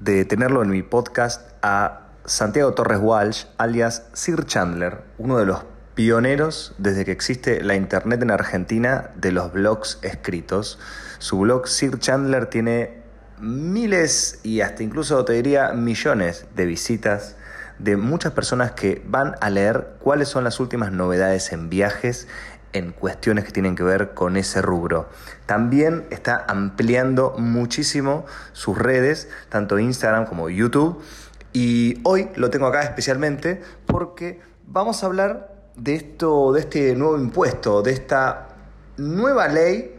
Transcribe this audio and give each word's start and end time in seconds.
de 0.00 0.24
tenerlo 0.24 0.62
en 0.62 0.70
mi 0.70 0.82
podcast 0.82 1.52
a 1.62 2.08
Santiago 2.24 2.72
Torres 2.74 3.00
Walsh, 3.00 3.44
alias 3.56 4.04
Sir 4.12 4.44
Chandler, 4.44 5.02
uno 5.18 5.38
de 5.38 5.46
los 5.46 5.64
pioneros 5.94 6.74
desde 6.78 7.04
que 7.04 7.10
existe 7.12 7.62
la 7.64 7.74
internet 7.74 8.22
en 8.22 8.30
Argentina 8.30 9.10
de 9.16 9.32
los 9.32 9.52
blogs 9.52 9.98
escritos. 10.02 10.78
Su 11.18 11.40
blog 11.40 11.66
Sir 11.66 11.98
Chandler 11.98 12.46
tiene 12.46 13.02
miles 13.40 14.40
y 14.42 14.60
hasta 14.60 14.82
incluso 14.82 15.24
te 15.24 15.32
diría 15.32 15.72
millones 15.72 16.46
de 16.54 16.66
visitas 16.66 17.36
de 17.78 17.96
muchas 17.96 18.32
personas 18.32 18.72
que 18.72 19.02
van 19.06 19.34
a 19.40 19.50
leer 19.50 19.96
cuáles 20.00 20.28
son 20.28 20.44
las 20.44 20.60
últimas 20.60 20.92
novedades 20.92 21.52
en 21.52 21.70
viajes 21.70 22.28
en 22.78 22.92
cuestiones 22.92 23.44
que 23.44 23.52
tienen 23.52 23.76
que 23.76 23.82
ver 23.82 24.14
con 24.14 24.36
ese 24.36 24.62
rubro. 24.62 25.08
También 25.46 26.06
está 26.10 26.44
ampliando 26.48 27.34
muchísimo 27.36 28.24
sus 28.52 28.78
redes, 28.78 29.28
tanto 29.48 29.78
Instagram 29.78 30.26
como 30.26 30.48
YouTube. 30.48 31.02
Y 31.52 32.00
hoy 32.04 32.28
lo 32.36 32.50
tengo 32.50 32.66
acá 32.66 32.82
especialmente 32.82 33.60
porque 33.86 34.40
vamos 34.66 35.02
a 35.02 35.06
hablar 35.06 35.54
de 35.76 35.94
esto, 35.94 36.52
de 36.52 36.60
este 36.60 36.94
nuevo 36.94 37.18
impuesto, 37.18 37.82
de 37.82 37.92
esta 37.92 38.48
nueva 38.96 39.48
ley 39.48 39.94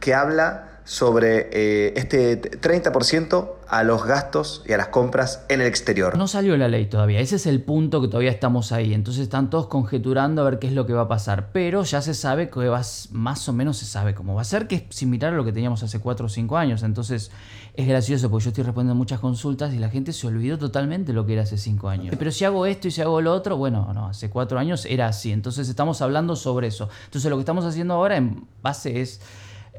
que 0.00 0.14
habla 0.14 0.80
sobre 0.84 1.48
eh, 1.52 1.94
este 1.96 2.40
30% 2.40 3.52
a 3.72 3.84
los 3.84 4.04
gastos 4.04 4.62
y 4.66 4.72
a 4.74 4.76
las 4.76 4.88
compras 4.88 5.46
en 5.48 5.62
el 5.62 5.66
exterior. 5.66 6.18
No 6.18 6.28
salió 6.28 6.58
la 6.58 6.68
ley 6.68 6.84
todavía, 6.84 7.20
ese 7.20 7.36
es 7.36 7.46
el 7.46 7.62
punto 7.62 8.02
que 8.02 8.06
todavía 8.06 8.30
estamos 8.30 8.70
ahí, 8.70 8.92
entonces 8.92 9.22
están 9.22 9.48
todos 9.48 9.66
conjeturando 9.66 10.42
a 10.42 10.44
ver 10.44 10.58
qué 10.58 10.66
es 10.66 10.74
lo 10.74 10.86
que 10.86 10.92
va 10.92 11.02
a 11.02 11.08
pasar, 11.08 11.52
pero 11.52 11.82
ya 11.82 12.02
se 12.02 12.12
sabe 12.12 12.50
que 12.50 12.68
va, 12.68 12.82
más 13.12 13.48
o 13.48 13.52
menos 13.54 13.78
se 13.78 13.86
sabe 13.86 14.14
cómo 14.14 14.34
va 14.34 14.42
a 14.42 14.44
ser, 14.44 14.66
que 14.68 14.74
es 14.74 14.84
similar 14.90 15.32
a 15.32 15.36
lo 15.36 15.44
que 15.46 15.52
teníamos 15.52 15.82
hace 15.82 16.00
4 16.00 16.26
o 16.26 16.28
5 16.28 16.58
años, 16.58 16.82
entonces 16.82 17.30
es 17.74 17.88
gracioso 17.88 18.30
porque 18.30 18.44
yo 18.44 18.50
estoy 18.50 18.64
respondiendo 18.64 18.94
muchas 18.94 19.20
consultas 19.20 19.72
y 19.72 19.78
la 19.78 19.88
gente 19.88 20.12
se 20.12 20.26
olvidó 20.26 20.58
totalmente 20.58 21.14
lo 21.14 21.24
que 21.24 21.32
era 21.32 21.44
hace 21.44 21.56
5 21.56 21.88
años. 21.88 22.14
Pero 22.18 22.30
si 22.30 22.44
hago 22.44 22.66
esto 22.66 22.88
y 22.88 22.90
si 22.90 23.00
hago 23.00 23.22
lo 23.22 23.32
otro, 23.32 23.56
bueno, 23.56 23.90
no, 23.94 24.08
hace 24.08 24.28
4 24.28 24.58
años 24.58 24.84
era 24.84 25.06
así, 25.06 25.32
entonces 25.32 25.70
estamos 25.70 26.02
hablando 26.02 26.36
sobre 26.36 26.66
eso. 26.66 26.90
Entonces 27.06 27.30
lo 27.30 27.38
que 27.38 27.40
estamos 27.40 27.64
haciendo 27.64 27.94
ahora 27.94 28.18
en 28.18 28.46
base 28.60 29.00
es 29.00 29.22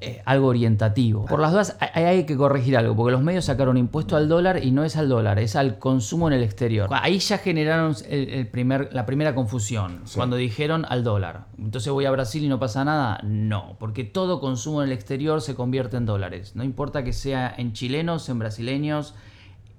eh, 0.05 0.21
algo 0.25 0.47
orientativo. 0.47 1.25
Por 1.25 1.39
las 1.39 1.51
dudas, 1.51 1.77
hay, 1.79 2.25
que 2.25 2.35
corregir 2.35 2.75
algo, 2.75 2.95
porque 2.95 3.13
los 3.13 3.21
medios 3.21 3.45
sacaron 3.45 3.77
impuesto 3.77 4.17
al 4.17 4.27
dólar 4.27 4.63
y 4.63 4.71
no 4.71 4.83
es 4.83 4.97
al 4.97 5.07
dólar, 5.07 5.39
es 5.39 5.55
al 5.55 5.79
consumo 5.79 6.27
en 6.27 6.33
el 6.33 6.43
exterior. 6.43 6.89
Ahí 6.91 7.19
ya 7.19 7.37
generaron 7.37 7.95
el, 8.09 8.47
primer, 8.47 8.89
la 8.93 9.05
primera 9.05 9.33
confusión, 9.33 10.03
cuando 10.15 10.35
dijeron 10.35 10.85
al 10.89 11.03
dólar. 11.03 11.45
Entonces 11.57 11.91
voy 11.93 12.05
a 12.05 12.11
Brasil 12.11 12.43
y 12.43 12.49
no 12.49 12.59
pasa 12.59 12.83
nada. 12.83 13.19
No, 13.23 13.77
porque 13.79 14.03
todo 14.03 14.41
consumo 14.41 14.81
en 14.83 14.89
el 14.89 14.93
exterior 14.93 15.41
se 15.41 15.55
convierte 15.55 15.97
en 15.97 16.05
dólares. 16.05 16.55
No 16.55 16.63
importa 16.63 17.03
que 17.03 17.13
sea 17.13 17.53
en 17.57 17.73
chilenos, 17.73 18.27
en 18.27 18.39
brasileños, 18.39 19.15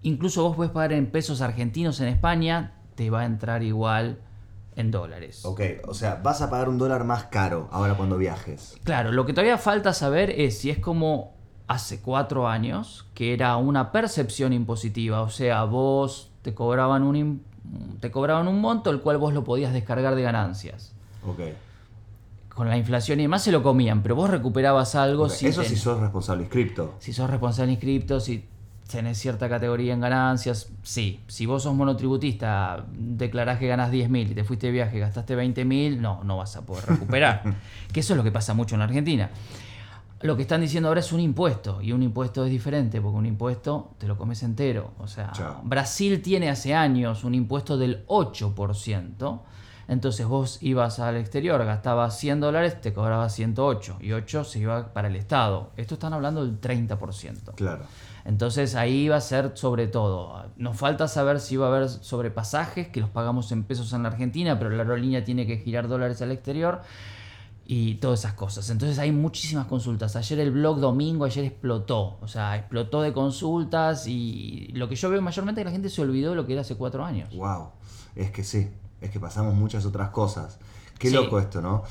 incluso 0.02 0.42
vos 0.42 0.56
puedes 0.56 0.72
pagar 0.72 0.94
en 0.94 1.10
pesos 1.10 1.42
argentinos 1.42 2.00
en 2.00 2.08
España, 2.08 2.72
te 2.94 3.10
va 3.10 3.20
a 3.20 3.24
entrar 3.26 3.62
igual 3.62 4.18
en 4.76 4.90
dólares. 4.90 5.44
Ok, 5.44 5.60
o 5.86 5.94
sea, 5.94 6.20
vas 6.22 6.42
a 6.42 6.50
pagar 6.50 6.68
un 6.68 6.78
dólar 6.78 7.04
más 7.04 7.24
caro 7.24 7.68
ahora 7.70 7.94
cuando 7.94 8.16
viajes. 8.16 8.76
Claro, 8.84 9.12
lo 9.12 9.26
que 9.26 9.32
todavía 9.32 9.58
falta 9.58 9.92
saber 9.92 10.30
es 10.30 10.58
si 10.58 10.70
es 10.70 10.78
como 10.78 11.34
hace 11.66 12.00
cuatro 12.00 12.48
años, 12.48 13.06
que 13.14 13.32
era 13.32 13.56
una 13.56 13.92
percepción 13.92 14.52
impositiva, 14.52 15.22
o 15.22 15.30
sea, 15.30 15.64
vos 15.64 16.30
te 16.42 16.54
cobraban 16.54 17.02
un, 17.02 17.42
te 18.00 18.10
cobraban 18.10 18.48
un 18.48 18.60
monto 18.60 18.90
el 18.90 19.00
cual 19.00 19.18
vos 19.18 19.32
lo 19.32 19.44
podías 19.44 19.72
descargar 19.72 20.14
de 20.14 20.22
ganancias. 20.22 20.92
Ok. 21.26 21.40
Con 22.54 22.68
la 22.68 22.76
inflación 22.76 23.18
y 23.18 23.22
demás 23.22 23.42
se 23.42 23.50
lo 23.50 23.62
comían, 23.62 24.02
pero 24.02 24.14
vos 24.14 24.30
recuperabas 24.30 24.94
algo 24.94 25.28
si 25.28 25.46
Eso 25.46 25.64
si 25.64 25.76
sos 25.76 25.98
responsable 25.98 26.44
inscripto. 26.44 26.94
Si 27.00 27.12
sos 27.12 27.28
responsable 27.28 27.72
inscripto, 27.72 28.20
si 28.20 28.46
tenés 28.90 29.18
cierta 29.18 29.48
categoría 29.48 29.94
en 29.94 30.00
ganancias, 30.00 30.70
sí. 30.82 31.20
Si 31.26 31.46
vos 31.46 31.62
sos 31.62 31.74
monotributista, 31.74 32.84
declarás 32.92 33.58
que 33.58 33.66
ganas 33.66 33.90
10.000 33.90 34.30
y 34.30 34.34
te 34.34 34.44
fuiste 34.44 34.66
de 34.66 34.72
viaje 34.72 34.96
y 34.96 35.00
gastaste 35.00 35.36
20.000, 35.36 35.98
no, 35.98 36.22
no 36.24 36.36
vas 36.36 36.56
a 36.56 36.66
poder 36.66 36.86
recuperar. 36.86 37.42
que 37.92 38.00
eso 38.00 38.12
es 38.12 38.16
lo 38.16 38.24
que 38.24 38.32
pasa 38.32 38.54
mucho 38.54 38.74
en 38.74 38.80
la 38.80 38.84
Argentina. 38.84 39.30
Lo 40.20 40.36
que 40.36 40.42
están 40.42 40.60
diciendo 40.60 40.88
ahora 40.88 41.00
es 41.00 41.12
un 41.12 41.20
impuesto, 41.20 41.82
y 41.82 41.92
un 41.92 42.02
impuesto 42.02 42.44
es 42.44 42.50
diferente, 42.50 43.00
porque 43.00 43.18
un 43.18 43.26
impuesto 43.26 43.94
te 43.98 44.06
lo 44.06 44.16
comes 44.16 44.42
entero. 44.42 44.92
O 44.98 45.06
sea, 45.06 45.32
Brasil 45.64 46.22
tiene 46.22 46.48
hace 46.48 46.74
años 46.74 47.24
un 47.24 47.34
impuesto 47.34 47.76
del 47.76 48.06
8%. 48.06 49.40
Entonces 49.88 50.26
vos 50.26 50.58
ibas 50.60 50.98
al 50.98 51.16
exterior, 51.16 51.64
gastabas 51.64 52.18
100 52.18 52.40
dólares, 52.40 52.80
te 52.80 52.92
cobrabas 52.92 53.34
108 53.34 53.98
y 54.00 54.12
8 54.12 54.44
se 54.44 54.60
iba 54.60 54.92
para 54.92 55.08
el 55.08 55.16
Estado. 55.16 55.70
Esto 55.76 55.94
están 55.94 56.12
hablando 56.12 56.44
del 56.44 56.60
30%. 56.60 57.54
Claro. 57.54 57.84
Entonces 58.24 58.74
ahí 58.74 59.08
va 59.08 59.16
a 59.16 59.20
ser 59.20 59.52
sobre 59.54 59.86
todo. 59.86 60.46
Nos 60.56 60.76
falta 60.76 61.08
saber 61.08 61.40
si 61.40 61.56
va 61.56 61.66
a 61.66 61.76
haber 61.76 61.88
sobre 61.88 62.30
pasajes, 62.30 62.88
que 62.88 63.00
los 63.00 63.10
pagamos 63.10 63.52
en 63.52 63.64
pesos 63.64 63.92
en 63.92 64.02
la 64.02 64.08
Argentina, 64.08 64.58
pero 64.58 64.70
la 64.70 64.82
aerolínea 64.82 65.24
tiene 65.24 65.46
que 65.46 65.58
girar 65.58 65.88
dólares 65.88 66.22
al 66.22 66.32
exterior 66.32 66.80
y 67.66 67.94
todas 67.96 68.20
esas 68.20 68.34
cosas. 68.34 68.68
Entonces 68.70 68.98
hay 68.98 69.12
muchísimas 69.12 69.66
consultas. 69.66 70.16
Ayer 70.16 70.38
el 70.40 70.50
blog 70.50 70.78
domingo, 70.80 71.24
ayer 71.24 71.44
explotó. 71.44 72.18
O 72.20 72.28
sea, 72.28 72.56
explotó 72.56 73.02
de 73.02 73.12
consultas 73.12 74.06
y 74.06 74.68
lo 74.74 74.88
que 74.88 74.96
yo 74.96 75.10
veo 75.10 75.20
mayormente 75.20 75.60
es 75.60 75.64
que 75.64 75.70
la 75.70 75.72
gente 75.72 75.90
se 75.90 76.00
olvidó 76.00 76.30
de 76.30 76.36
lo 76.36 76.46
que 76.46 76.52
era 76.52 76.62
hace 76.62 76.76
cuatro 76.76 77.04
años. 77.04 77.34
Wow, 77.34 77.70
es 78.14 78.30
que 78.30 78.44
sí, 78.44 78.70
es 79.04 79.10
que 79.10 79.20
pasamos 79.20 79.54
muchas 79.54 79.86
otras 79.86 80.10
cosas. 80.10 80.58
Qué 80.98 81.10
loco 81.10 81.38
esto, 81.38 81.60
¿no? 81.60 81.82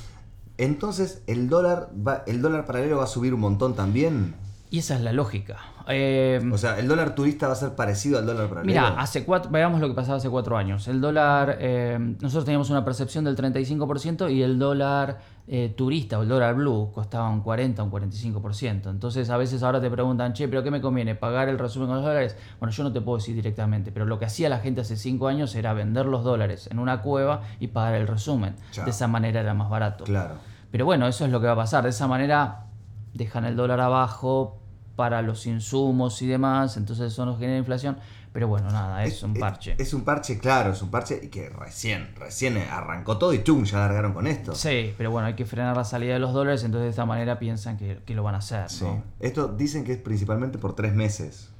Entonces, 0.57 1.21
¿el 1.27 1.49
dólar, 1.49 1.89
va, 1.95 2.23
¿el 2.27 2.41
dólar 2.41 2.65
paralelo 2.65 2.97
va 2.97 3.05
a 3.05 3.07
subir 3.07 3.33
un 3.33 3.39
montón 3.39 3.75
también? 3.75 4.35
Y 4.73 4.79
esa 4.79 4.95
es 4.95 5.01
la 5.01 5.13
lógica. 5.13 5.57
Eh, 5.87 6.41
o 6.51 6.57
sea, 6.57 6.79
el 6.79 6.87
dólar 6.87 7.13
turista 7.13 7.45
va 7.45 7.53
a 7.53 7.55
ser 7.55 7.75
parecido 7.75 8.17
al 8.17 8.25
dólar 8.25 8.49
paralelo. 8.49 8.65
Mira, 8.65 8.99
hace 8.99 9.23
cuatro, 9.23 9.51
veamos 9.51 9.79
lo 9.79 9.87
que 9.87 9.93
pasaba 9.93 10.17
hace 10.17 10.31
cuatro 10.31 10.57
años. 10.57 10.87
El 10.87 10.99
dólar, 10.99 11.57
eh, 11.59 11.95
nosotros 11.99 12.43
teníamos 12.43 12.71
una 12.71 12.83
percepción 12.83 13.23
del 13.23 13.37
35% 13.37 14.33
y 14.33 14.41
el 14.41 14.57
dólar 14.57 15.19
eh, 15.45 15.71
turista 15.77 16.17
o 16.17 16.23
el 16.23 16.27
dólar 16.27 16.55
blue 16.55 16.89
costaba 16.91 17.29
un 17.29 17.41
40, 17.41 17.83
un 17.83 17.91
45%. 17.91 18.89
Entonces 18.89 19.29
a 19.29 19.37
veces 19.37 19.61
ahora 19.61 19.79
te 19.79 19.91
preguntan, 19.91 20.33
che, 20.33 20.47
pero 20.47 20.63
¿qué 20.63 20.71
me 20.71 20.81
conviene? 20.81 21.13
¿Pagar 21.13 21.49
el 21.49 21.59
resumen 21.59 21.89
con 21.89 21.97
los 21.97 22.05
dólares? 22.05 22.35
Bueno, 22.59 22.73
yo 22.73 22.81
no 22.81 22.91
te 22.91 22.99
puedo 22.99 23.19
decir 23.19 23.35
directamente, 23.35 23.91
pero 23.91 24.07
lo 24.07 24.17
que 24.17 24.25
hacía 24.25 24.49
la 24.49 24.57
gente 24.57 24.81
hace 24.81 24.95
cinco 24.95 25.27
años 25.27 25.53
era 25.53 25.73
vender 25.73 26.07
los 26.07 26.23
dólares 26.23 26.67
en 26.71 26.79
una 26.79 27.03
cueva 27.03 27.43
y 27.59 27.67
pagar 27.67 27.93
el 27.93 28.07
resumen. 28.07 28.55
De 28.83 28.89
esa 28.89 29.07
manera 29.07 29.41
era 29.41 29.53
más 29.53 29.69
barato. 29.69 30.05
Claro. 30.05 30.33
Pero 30.71 30.85
bueno, 30.85 31.05
eso 31.05 31.25
es 31.25 31.31
lo 31.31 31.39
que 31.39 31.45
va 31.45 31.53
a 31.53 31.57
pasar. 31.57 31.83
De 31.83 31.91
esa 31.91 32.07
manera 32.07 32.65
dejan 33.13 33.45
el 33.45 33.55
dólar 33.55 33.79
abajo, 33.79 34.62
para 34.95 35.21
los 35.21 35.45
insumos 35.47 36.21
y 36.21 36.27
demás, 36.27 36.77
entonces 36.77 37.11
eso 37.11 37.25
nos 37.25 37.39
genera 37.39 37.57
inflación. 37.57 37.97
Pero 38.33 38.47
bueno, 38.47 38.71
nada, 38.71 39.03
es, 39.03 39.21
un 39.21 39.35
parche. 39.35 39.75
Es, 39.77 39.93
un 39.93 40.01
parche, 40.03 40.39
claro, 40.39 40.71
es 40.71 40.81
un 40.81 40.89
parche 40.89 41.19
y 41.21 41.27
que 41.27 41.49
recién, 41.49 42.15
recién 42.15 42.57
arrancó 42.57 43.19
todo 43.19 43.31
y 43.31 43.39
¡tum! 43.39 43.63
ya 43.63 43.77
largaron 43.77 44.11
con 44.11 44.25
esto. 44.25 44.55
Sí, 44.55 44.91
pero 44.97 45.11
bueno, 45.11 45.27
hay 45.27 45.35
que 45.35 45.45
frenar 45.45 45.77
la 45.77 45.83
salida 45.83 46.13
de 46.13 46.19
los 46.19 46.33
dólares, 46.33 46.63
entonces 46.63 46.85
de 46.85 46.89
esta 46.89 47.05
manera 47.05 47.37
piensan 47.37 47.77
que, 47.77 48.01
lo 48.07 48.23
van 48.23 48.33
a 48.33 48.39
hacer. 48.39 48.71
Sí. 48.71 48.87
Esto 49.19 49.49
dicen 49.49 49.83
que 49.83 49.93
es 49.93 49.97
principalmente 49.99 50.57
por 50.57 50.75
tres 50.75 50.95
meses. 50.95 51.52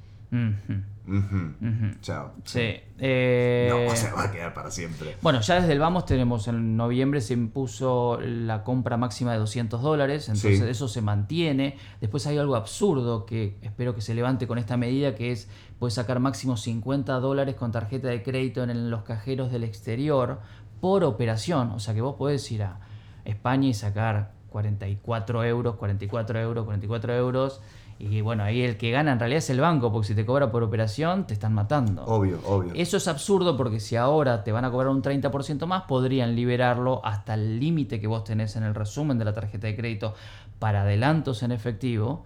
Chao. 2.00 2.32
Sí. 2.44 2.76
Eh, 2.98 3.68
no, 3.88 3.94
se 3.94 4.10
va 4.10 4.24
a 4.24 4.32
quedar 4.32 4.54
para 4.54 4.70
siempre. 4.70 5.16
Bueno, 5.20 5.40
ya 5.40 5.56
desde 5.56 5.72
el 5.72 5.78
Vamos 5.78 6.06
tenemos 6.06 6.48
en 6.48 6.76
noviembre 6.76 7.20
se 7.20 7.34
impuso 7.34 8.18
la 8.20 8.64
compra 8.64 8.96
máxima 8.96 9.32
de 9.32 9.38
200 9.38 9.82
dólares, 9.82 10.28
entonces 10.28 10.62
eso 10.62 10.88
se 10.88 11.02
mantiene. 11.02 11.76
Después 12.00 12.26
hay 12.26 12.38
algo 12.38 12.56
absurdo 12.56 13.26
que 13.26 13.58
espero 13.62 13.94
que 13.94 14.00
se 14.00 14.14
levante 14.14 14.46
con 14.46 14.58
esta 14.58 14.76
medida, 14.76 15.14
que 15.14 15.32
es 15.32 15.48
puedes 15.78 15.94
sacar 15.94 16.20
máximo 16.20 16.56
50 16.56 17.12
dólares 17.20 17.54
con 17.56 17.70
tarjeta 17.70 18.08
de 18.08 18.22
crédito 18.22 18.62
en 18.62 18.90
los 18.90 19.02
cajeros 19.02 19.52
del 19.52 19.64
exterior 19.64 20.40
por 20.80 21.04
operación. 21.04 21.70
O 21.72 21.80
sea 21.80 21.92
que 21.92 22.00
vos 22.00 22.16
podés 22.16 22.50
ir 22.50 22.62
a 22.62 22.80
España 23.24 23.68
y 23.68 23.74
sacar 23.74 24.32
44 24.48 25.44
euros, 25.44 25.76
44 25.76 26.40
euros, 26.40 26.64
44 26.64 27.14
euros 27.14 27.60
y 27.98 28.20
bueno, 28.20 28.42
ahí 28.42 28.62
el 28.62 28.76
que 28.76 28.90
gana 28.90 29.12
en 29.12 29.18
realidad 29.18 29.38
es 29.38 29.50
el 29.50 29.60
banco, 29.60 29.92
porque 29.92 30.08
si 30.08 30.14
te 30.14 30.26
cobra 30.26 30.50
por 30.50 30.62
operación, 30.62 31.26
te 31.26 31.34
están 31.34 31.54
matando. 31.54 32.04
Obvio, 32.04 32.40
obvio. 32.44 32.72
Eso 32.74 32.96
es 32.96 33.06
absurdo 33.06 33.56
porque 33.56 33.80
si 33.80 33.96
ahora 33.96 34.42
te 34.42 34.52
van 34.52 34.64
a 34.64 34.70
cobrar 34.70 34.90
un 34.90 35.02
30% 35.02 35.66
más, 35.66 35.84
podrían 35.84 36.34
liberarlo 36.34 37.00
hasta 37.04 37.34
el 37.34 37.60
límite 37.60 38.00
que 38.00 38.06
vos 38.06 38.24
tenés 38.24 38.56
en 38.56 38.64
el 38.64 38.74
resumen 38.74 39.18
de 39.18 39.24
la 39.24 39.32
tarjeta 39.32 39.66
de 39.66 39.76
crédito 39.76 40.14
para 40.58 40.82
adelantos 40.82 41.42
en 41.42 41.52
efectivo 41.52 42.24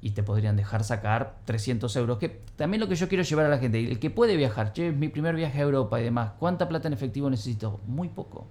y 0.00 0.12
te 0.12 0.22
podrían 0.22 0.56
dejar 0.56 0.84
sacar 0.84 1.36
300 1.44 1.94
euros. 1.96 2.18
Que 2.18 2.42
también 2.56 2.80
lo 2.80 2.88
que 2.88 2.96
yo 2.96 3.08
quiero 3.08 3.22
llevar 3.22 3.46
a 3.46 3.48
la 3.48 3.58
gente, 3.58 3.78
el 3.78 3.98
que 3.98 4.10
puede 4.10 4.36
viajar, 4.36 4.72
che, 4.72 4.88
es 4.88 4.96
mi 4.96 5.08
primer 5.08 5.34
viaje 5.36 5.58
a 5.58 5.62
Europa 5.62 6.00
y 6.00 6.04
demás, 6.04 6.32
¿cuánta 6.38 6.68
plata 6.68 6.88
en 6.88 6.94
efectivo 6.94 7.28
necesito? 7.28 7.80
Muy 7.86 8.08
poco. 8.08 8.46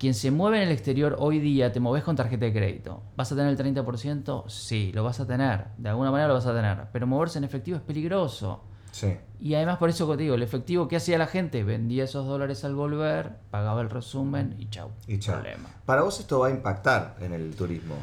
Quien 0.00 0.14
se 0.14 0.30
mueve 0.30 0.56
en 0.56 0.62
el 0.62 0.72
exterior 0.72 1.16
hoy 1.18 1.40
día, 1.40 1.72
te 1.72 1.78
mueves 1.78 2.04
con 2.04 2.16
tarjeta 2.16 2.46
de 2.46 2.54
crédito. 2.54 3.02
¿Vas 3.18 3.30
a 3.32 3.36
tener 3.36 3.50
el 3.50 3.58
30%? 3.58 4.48
Sí, 4.48 4.92
lo 4.94 5.04
vas 5.04 5.20
a 5.20 5.26
tener. 5.26 5.66
De 5.76 5.90
alguna 5.90 6.10
manera 6.10 6.28
lo 6.28 6.32
vas 6.32 6.46
a 6.46 6.54
tener. 6.54 6.86
Pero 6.90 7.06
moverse 7.06 7.36
en 7.36 7.44
efectivo 7.44 7.76
es 7.76 7.82
peligroso. 7.82 8.64
Sí. 8.92 9.14
Y 9.40 9.54
además 9.56 9.76
por 9.76 9.90
eso 9.90 10.10
te 10.16 10.22
digo, 10.22 10.36
el 10.36 10.42
efectivo, 10.42 10.88
¿qué 10.88 10.96
hacía 10.96 11.18
la 11.18 11.26
gente? 11.26 11.64
Vendía 11.64 12.04
esos 12.04 12.26
dólares 12.26 12.64
al 12.64 12.74
volver, 12.74 13.40
pagaba 13.50 13.82
el 13.82 13.90
resumen 13.90 14.56
y 14.58 14.70
chau. 14.70 14.88
Y. 15.06 15.18
Problema. 15.18 15.68
Para 15.84 16.00
vos 16.00 16.18
esto 16.18 16.38
va 16.38 16.46
a 16.46 16.50
impactar 16.50 17.16
en 17.20 17.34
el 17.34 17.54
turismo. 17.54 17.96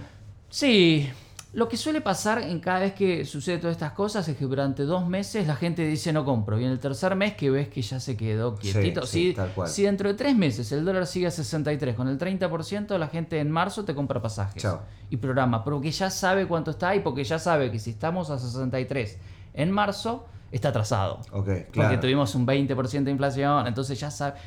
Sí, 0.52 1.10
lo 1.54 1.70
que 1.70 1.78
suele 1.78 2.02
pasar 2.02 2.40
en 2.40 2.60
cada 2.60 2.82
vez 2.82 2.94
que 2.94 3.26
sucede 3.26 3.58
todas 3.58 3.76
estas 3.76 3.94
cosas 3.94 4.28
es 4.28 4.38
que 4.38 4.46
durante 4.46 4.84
dos 4.84 5.08
meses 5.08 5.48
la 5.48 5.56
gente 5.56 5.86
dice 5.88 6.12
no 6.12 6.26
compro 6.26 6.60
y 6.60 6.66
en 6.66 6.72
el 6.72 6.80
tercer 6.80 7.16
mes 7.16 7.36
que 7.36 7.50
ves 7.50 7.70
que 7.70 7.82
ya 7.82 8.00
se 8.00 8.18
quedó 8.18 8.56
quietito. 8.56 9.06
sí, 9.06 9.30
si, 9.30 9.34
tal 9.34 9.52
cual. 9.52 9.70
si 9.70 9.84
dentro 9.84 10.10
de 10.10 10.16
tres 10.16 10.36
meses 10.36 10.72
el 10.72 10.84
dólar 10.84 11.08
sigue 11.08 11.28
a 11.28 11.32
63 11.32 11.96
con 11.96 12.08
el 12.10 12.18
30%, 12.20 12.98
la 12.98 13.08
gente 13.08 13.40
en 13.40 13.50
marzo 13.50 13.86
te 13.86 13.96
compra 13.96 14.22
pasajes 14.22 14.62
Chao. 14.62 14.82
y 15.10 15.18
programa, 15.18 15.64
porque 15.64 15.92
ya 15.92 16.10
sabe 16.10 16.48
cuánto 16.48 16.72
está 16.72 16.96
y 16.96 17.00
porque 17.00 17.24
ya 17.24 17.40
sabe 17.40 17.72
que 17.72 17.80
si 17.80 17.92
estamos 17.92 18.30
a 18.30 18.38
63 18.38 19.18
en 19.54 19.72
marzo 19.72 20.26
está 20.52 20.70
atrasado. 20.70 21.22
Ok, 21.32 21.46
Porque 21.46 21.68
claro. 21.72 22.00
tuvimos 22.00 22.36
un 22.36 22.46
20% 22.46 23.04
de 23.04 23.12
inflación, 23.12 23.68
entonces 23.68 24.00
ya 24.00 24.12
sabe... 24.12 24.38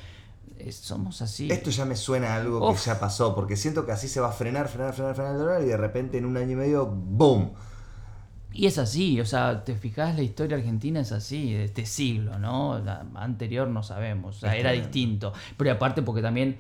eh, 0.68 0.72
Somos 0.72 1.22
así. 1.22 1.50
Esto 1.50 1.70
ya 1.70 1.84
me 1.84 1.96
suena 1.96 2.34
a 2.34 2.36
algo 2.36 2.70
Uf. 2.70 2.80
que 2.80 2.86
ya 2.86 2.98
pasó, 3.00 3.34
porque 3.34 3.56
siento 3.56 3.86
que 3.86 3.92
así 3.92 4.08
se 4.08 4.20
va 4.20 4.28
a 4.28 4.32
frenar, 4.32 4.68
frenar, 4.68 4.94
frenar, 4.94 5.14
frenar 5.14 5.32
el 5.34 5.38
dólar 5.38 5.62
y 5.62 5.66
de 5.66 5.76
repente 5.76 6.18
en 6.18 6.24
un 6.24 6.36
año 6.36 6.52
y 6.52 6.56
medio, 6.56 6.86
¡boom! 6.86 7.52
Y 8.52 8.66
es 8.66 8.78
así, 8.78 9.20
o 9.20 9.26
sea, 9.26 9.64
te 9.64 9.76
fijas, 9.76 10.16
la 10.16 10.22
historia 10.22 10.56
argentina 10.56 11.00
es 11.00 11.12
así, 11.12 11.52
de 11.54 11.64
este 11.64 11.86
siglo, 11.86 12.38
¿no? 12.40 12.80
La 12.80 13.04
anterior 13.14 13.68
no 13.68 13.82
sabemos, 13.84 14.38
o 14.38 14.40
sea, 14.40 14.54
Es 14.54 14.60
era 14.60 14.72
distinto. 14.72 15.32
Pero 15.56 15.70
aparte 15.72 16.02
porque 16.02 16.20
también 16.20 16.58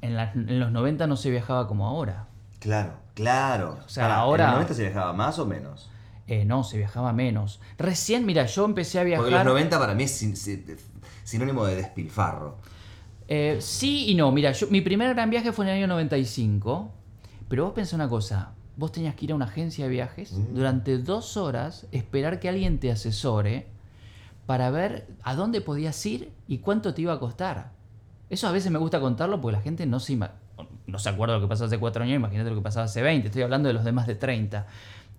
en, 0.00 0.16
la- 0.16 0.32
en 0.32 0.58
los 0.58 0.72
90 0.72 1.06
no 1.06 1.16
se 1.16 1.30
viajaba 1.30 1.68
como 1.68 1.86
ahora. 1.86 2.28
Claro, 2.60 2.94
claro. 3.14 3.78
O 3.84 3.88
sea, 3.90 4.14
ahora- 4.16 4.44
¿En 4.44 4.50
los 4.52 4.54
90 4.60 4.74
se 4.74 4.82
viajaba 4.84 5.12
más 5.12 5.38
o 5.38 5.44
menos? 5.44 5.90
Eh, 6.28 6.46
no, 6.46 6.64
se 6.64 6.78
viajaba 6.78 7.12
menos. 7.12 7.60
Recién, 7.76 8.24
mira, 8.24 8.46
yo 8.46 8.64
empecé 8.64 8.98
a 8.98 9.02
viajar... 9.02 9.22
Porque 9.24 9.34
los 9.36 9.44
90 9.44 9.78
para 9.78 9.94
mí 9.94 10.04
es 10.04 10.12
sin- 10.12 10.36
sin- 10.36 10.64
sinónimo 11.24 11.66
de 11.66 11.76
despilfarro. 11.76 12.56
Eh, 13.34 13.56
sí 13.60 14.10
y 14.10 14.14
no, 14.14 14.30
mira, 14.30 14.52
yo, 14.52 14.66
mi 14.68 14.82
primer 14.82 15.14
gran 15.14 15.30
viaje 15.30 15.52
fue 15.52 15.64
en 15.64 15.70
el 15.70 15.76
año 15.78 15.86
95, 15.86 16.90
pero 17.48 17.64
vos 17.64 17.72
pensá 17.72 17.96
una 17.96 18.06
cosa, 18.06 18.52
vos 18.76 18.92
tenías 18.92 19.14
que 19.14 19.24
ir 19.24 19.32
a 19.32 19.34
una 19.34 19.46
agencia 19.46 19.86
de 19.86 19.90
viajes 19.90 20.32
Mm. 20.32 20.54
durante 20.54 20.98
dos 20.98 21.38
horas, 21.38 21.86
esperar 21.92 22.40
que 22.40 22.50
alguien 22.50 22.78
te 22.78 22.90
asesore 22.90 23.68
para 24.44 24.70
ver 24.70 25.06
a 25.22 25.34
dónde 25.34 25.62
podías 25.62 26.04
ir 26.04 26.30
y 26.46 26.58
cuánto 26.58 26.92
te 26.92 27.00
iba 27.00 27.14
a 27.14 27.18
costar. 27.18 27.70
Eso 28.28 28.48
a 28.48 28.52
veces 28.52 28.70
me 28.70 28.78
gusta 28.78 29.00
contarlo 29.00 29.40
porque 29.40 29.56
la 29.56 29.62
gente 29.62 29.86
no 29.86 29.98
se, 29.98 30.18
no 30.86 30.98
se 30.98 31.08
acuerda 31.08 31.34
de 31.34 31.40
lo 31.40 31.46
que 31.46 31.48
pasó 31.48 31.64
hace 31.64 31.78
cuatro 31.78 32.02
años, 32.02 32.16
imagínate 32.16 32.50
lo 32.50 32.56
que 32.56 32.62
pasaba 32.62 32.84
hace 32.84 33.00
20, 33.00 33.28
estoy 33.28 33.42
hablando 33.42 33.68
de 33.68 33.72
los 33.72 33.84
de 33.84 33.92
más 33.92 34.06
de 34.06 34.14
30. 34.14 34.66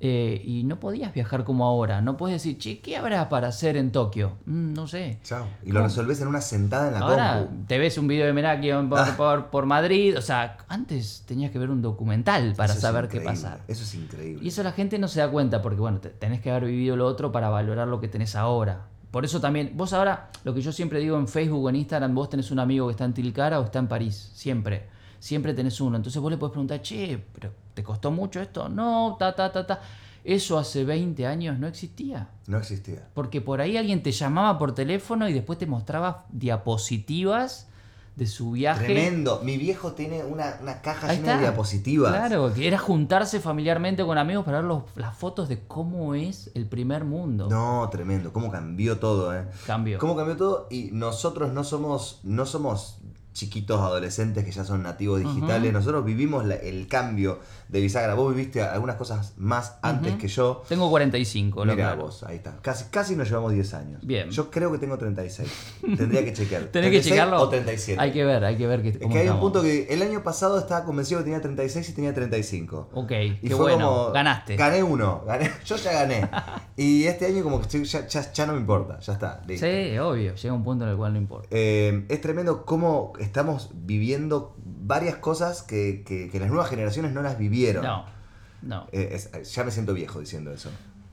Eh, 0.05 0.41
y 0.43 0.65
no 0.65 0.81
podías 0.81 1.13
viajar 1.13 1.45
como 1.45 1.63
ahora, 1.63 2.01
no 2.01 2.17
puedes 2.17 2.35
decir, 2.43 2.57
che, 2.57 2.81
¿qué 2.81 2.97
habrá 2.97 3.29
para 3.29 3.47
hacer 3.47 3.77
en 3.77 3.93
Tokio? 3.93 4.33
Mm, 4.45 4.73
no 4.73 4.85
sé. 4.85 5.19
Chao. 5.23 5.47
Y 5.63 5.67
lo 5.69 5.75
¿Cómo? 5.75 5.87
resolvés 5.87 6.19
en 6.19 6.27
una 6.27 6.41
sentada 6.41 6.89
en 6.89 6.93
la 6.95 6.99
Ahora 6.99 7.39
compu. 7.47 7.65
te 7.67 7.77
ves 7.77 7.97
un 7.97 8.07
video 8.09 8.25
de 8.25 8.33
Meraki 8.33 8.69
por, 8.89 8.99
Ah. 8.99 9.13
por, 9.15 9.45
por 9.45 9.65
Madrid. 9.65 10.17
O 10.17 10.21
sea, 10.21 10.57
antes 10.67 11.23
tenías 11.25 11.51
que 11.51 11.57
ver 11.59 11.69
un 11.69 11.81
documental 11.81 12.53
para 12.57 12.73
Eso 12.73 12.81
saber 12.81 13.07
qué 13.07 13.21
pasar. 13.21 13.61
Eso 13.69 13.83
es 13.83 13.95
increíble. 13.95 14.43
Y 14.43 14.49
eso 14.49 14.61
la 14.61 14.73
gente 14.73 14.99
no 14.99 15.07
se 15.07 15.21
da 15.21 15.31
cuenta 15.31 15.61
porque, 15.61 15.79
bueno, 15.79 15.99
te- 16.01 16.09
tenés 16.09 16.41
que 16.41 16.51
haber 16.51 16.65
vivido 16.65 16.97
lo 16.97 17.07
otro 17.07 17.31
para 17.31 17.47
valorar 17.47 17.87
lo 17.87 18.01
que 18.01 18.09
tenés 18.09 18.35
ahora. 18.35 18.87
Por 19.09 19.23
eso 19.23 19.39
también, 19.39 19.71
vos 19.75 19.93
ahora, 19.93 20.31
lo 20.43 20.53
que 20.53 20.59
yo 20.61 20.73
siempre 20.73 20.99
digo 20.99 21.17
en 21.17 21.29
Facebook 21.29 21.63
o 21.63 21.69
en 21.69 21.77
Instagram, 21.77 22.13
vos 22.13 22.29
tenés 22.29 22.51
un 22.51 22.59
amigo 22.59 22.87
que 22.87 22.91
está 22.91 23.05
en 23.05 23.13
Tilcara 23.13 23.57
o 23.61 23.63
está 23.63 23.79
en 23.79 23.87
París. 23.87 24.31
Siempre. 24.33 24.87
Siempre 25.19 25.53
tenés 25.53 25.79
uno. 25.79 25.95
Entonces 25.95 26.21
vos 26.21 26.29
le 26.29 26.37
podés 26.37 26.51
preguntar, 26.51 26.81
che, 26.81 27.23
pero 27.33 27.53
¿te 27.73 27.83
costó 27.83 28.11
mucho 28.11 28.41
esto? 28.41 28.69
No, 28.69 29.15
ta, 29.19 29.35
ta, 29.35 29.51
ta, 29.51 29.65
ta. 29.67 29.81
Eso 30.23 30.57
hace 30.57 30.85
20 30.85 31.27
años 31.27 31.59
no 31.59 31.67
existía. 31.67 32.29
No 32.47 32.57
existía. 32.57 33.07
Porque 33.13 33.41
por 33.41 33.59
ahí 33.59 33.75
alguien 33.75 34.01
te 34.03 34.11
llamaba 34.13 34.57
por 34.57 34.73
teléfono 34.73 35.27
y 35.27 35.33
después 35.33 35.59
te 35.59 35.65
mostraba 35.65 36.25
diapositivas 36.31 37.67
de 38.15 38.27
su 38.27 38.51
viaje. 38.51 38.85
Tremendo. 38.85 39.41
Mi 39.43 39.57
viejo 39.57 39.93
tiene 39.93 40.23
una, 40.23 40.57
una 40.61 40.81
caja 40.81 41.07
Ahí 41.07 41.17
llena 41.17 41.29
está. 41.31 41.37
de 41.37 41.41
diapositivas. 41.47 42.11
Claro, 42.13 42.53
que 42.53 42.67
era 42.67 42.77
juntarse 42.77 43.39
familiarmente 43.39 44.05
con 44.05 44.17
amigos 44.19 44.45
para 44.45 44.59
ver 44.59 44.67
los- 44.67 44.83
las 44.95 45.17
fotos 45.17 45.49
de 45.49 45.61
cómo 45.67 46.13
es 46.13 46.51
el 46.53 46.67
primer 46.67 47.05
mundo. 47.05 47.47
No, 47.49 47.89
tremendo. 47.91 48.31
Cómo 48.31 48.51
cambió 48.51 48.99
todo, 48.99 49.35
¿eh? 49.35 49.45
Cambio. 49.65 49.97
Cómo 49.97 50.15
cambió 50.15 50.37
todo 50.37 50.67
y 50.69 50.89
nosotros 50.93 51.51
no 51.53 51.63
somos, 51.63 52.19
no 52.23 52.45
somos 52.45 52.99
chiquitos 53.33 53.79
adolescentes 53.81 54.45
que 54.45 54.51
ya 54.51 54.63
son 54.63 54.83
nativos 54.83 55.19
digitales. 55.21 55.73
Nosotros 55.73 56.05
vivimos 56.05 56.45
la- 56.45 56.53
el 56.53 56.87
cambio 56.87 57.39
de 57.73 57.81
bisagra. 57.81 58.13
Vos 58.13 58.33
viviste 58.35 58.61
algunas 58.61 58.95
cosas 58.97 59.33
más 59.37 59.77
antes 59.81 60.13
que 60.15 60.27
yo. 60.27 60.63
Tengo 60.69 60.89
45, 60.91 61.65
lo 61.65 61.73
Mira 61.73 61.87
claro. 61.87 62.03
vos, 62.03 62.21
ahí 62.23 62.35
está. 62.35 62.55
Casi, 62.61 62.85
casi 62.91 63.15
nos 63.15 63.27
llevamos 63.27 63.51
10 63.51 63.73
años. 63.73 64.05
Bien. 64.05 64.29
Yo 64.29 64.51
creo 64.51 64.71
que 64.71 64.77
tengo 64.77 64.95
36. 64.97 65.49
Tendría 65.97 66.23
que 66.23 66.33
chequear. 66.33 66.65
¿Tenés 66.65 66.91
que 66.91 66.99
36 67.01 67.13
checarlo? 67.15 67.41
O 67.41 67.49
37. 67.49 67.99
Hay 67.99 68.11
que 68.11 68.23
ver, 68.23 68.45
hay 68.45 68.57
que 68.57 68.67
ver 68.67 68.83
que, 68.83 68.89
es 68.89 68.97
que 68.99 69.17
hay 69.17 69.27
un 69.27 69.39
punto 69.39 69.63
que 69.63 69.87
el 69.89 70.01
año 70.03 70.21
pasado 70.23 70.59
estaba 70.59 70.85
convencido 70.85 71.19
que 71.21 71.23
tenía 71.25 71.41
36 71.41 71.89
y 71.89 71.93
tenía 71.93 72.13
35. 72.13 72.89
Ok, 72.93 73.11
Y 73.11 73.35
qué 73.49 73.55
fue 73.55 73.73
bueno. 73.73 73.89
como. 73.89 74.11
Ganaste. 74.11 74.55
Gané 74.55 74.83
uno. 74.83 75.23
gané- 75.25 75.51
yo 75.65 75.75
ya 75.75 75.93
gané. 75.93 76.29
y 76.77 77.05
este 77.05 77.25
año, 77.25 77.41
como 77.43 77.57
que 77.59 77.63
estoy- 77.63 77.85
ya, 77.85 78.07
ya- 78.07 78.31
ya 78.31 78.45
no 78.45 78.53
me 78.53 78.59
importa. 78.59 78.99
Ya 78.99 79.13
está. 79.13 79.41
Listo. 79.47 79.65
Sí, 79.65 79.97
obvio. 79.97 80.35
Llega 80.35 80.53
un 80.53 80.63
punto 80.63 80.85
en 80.85 80.91
el 80.91 80.97
cual 80.97 81.13
no 81.13 81.17
importa. 81.19 81.47
Eh, 81.49 82.05
es 82.07 82.21
tremendo 82.21 82.65
cómo 82.65 83.13
estamos 83.19 83.71
viviendo 83.73 84.55
varias 84.85 85.15
cosas 85.17 85.63
que, 85.63 86.03
que- 86.05 86.29
que 86.29 86.39
las 86.39 86.49
nuevas 86.49 86.69
generaciones 86.69 87.11
no 87.13 87.21
las 87.21 87.37
vivieron. 87.37 87.83
No, 87.83 88.05
no. 88.61 88.87
Eh, 88.91 89.09
es- 89.13 89.53
ya 89.53 89.63
me 89.63 89.71
siento 89.71 89.93
viejo 89.93 90.19
diciendo 90.19 90.51
eso. 90.51 90.69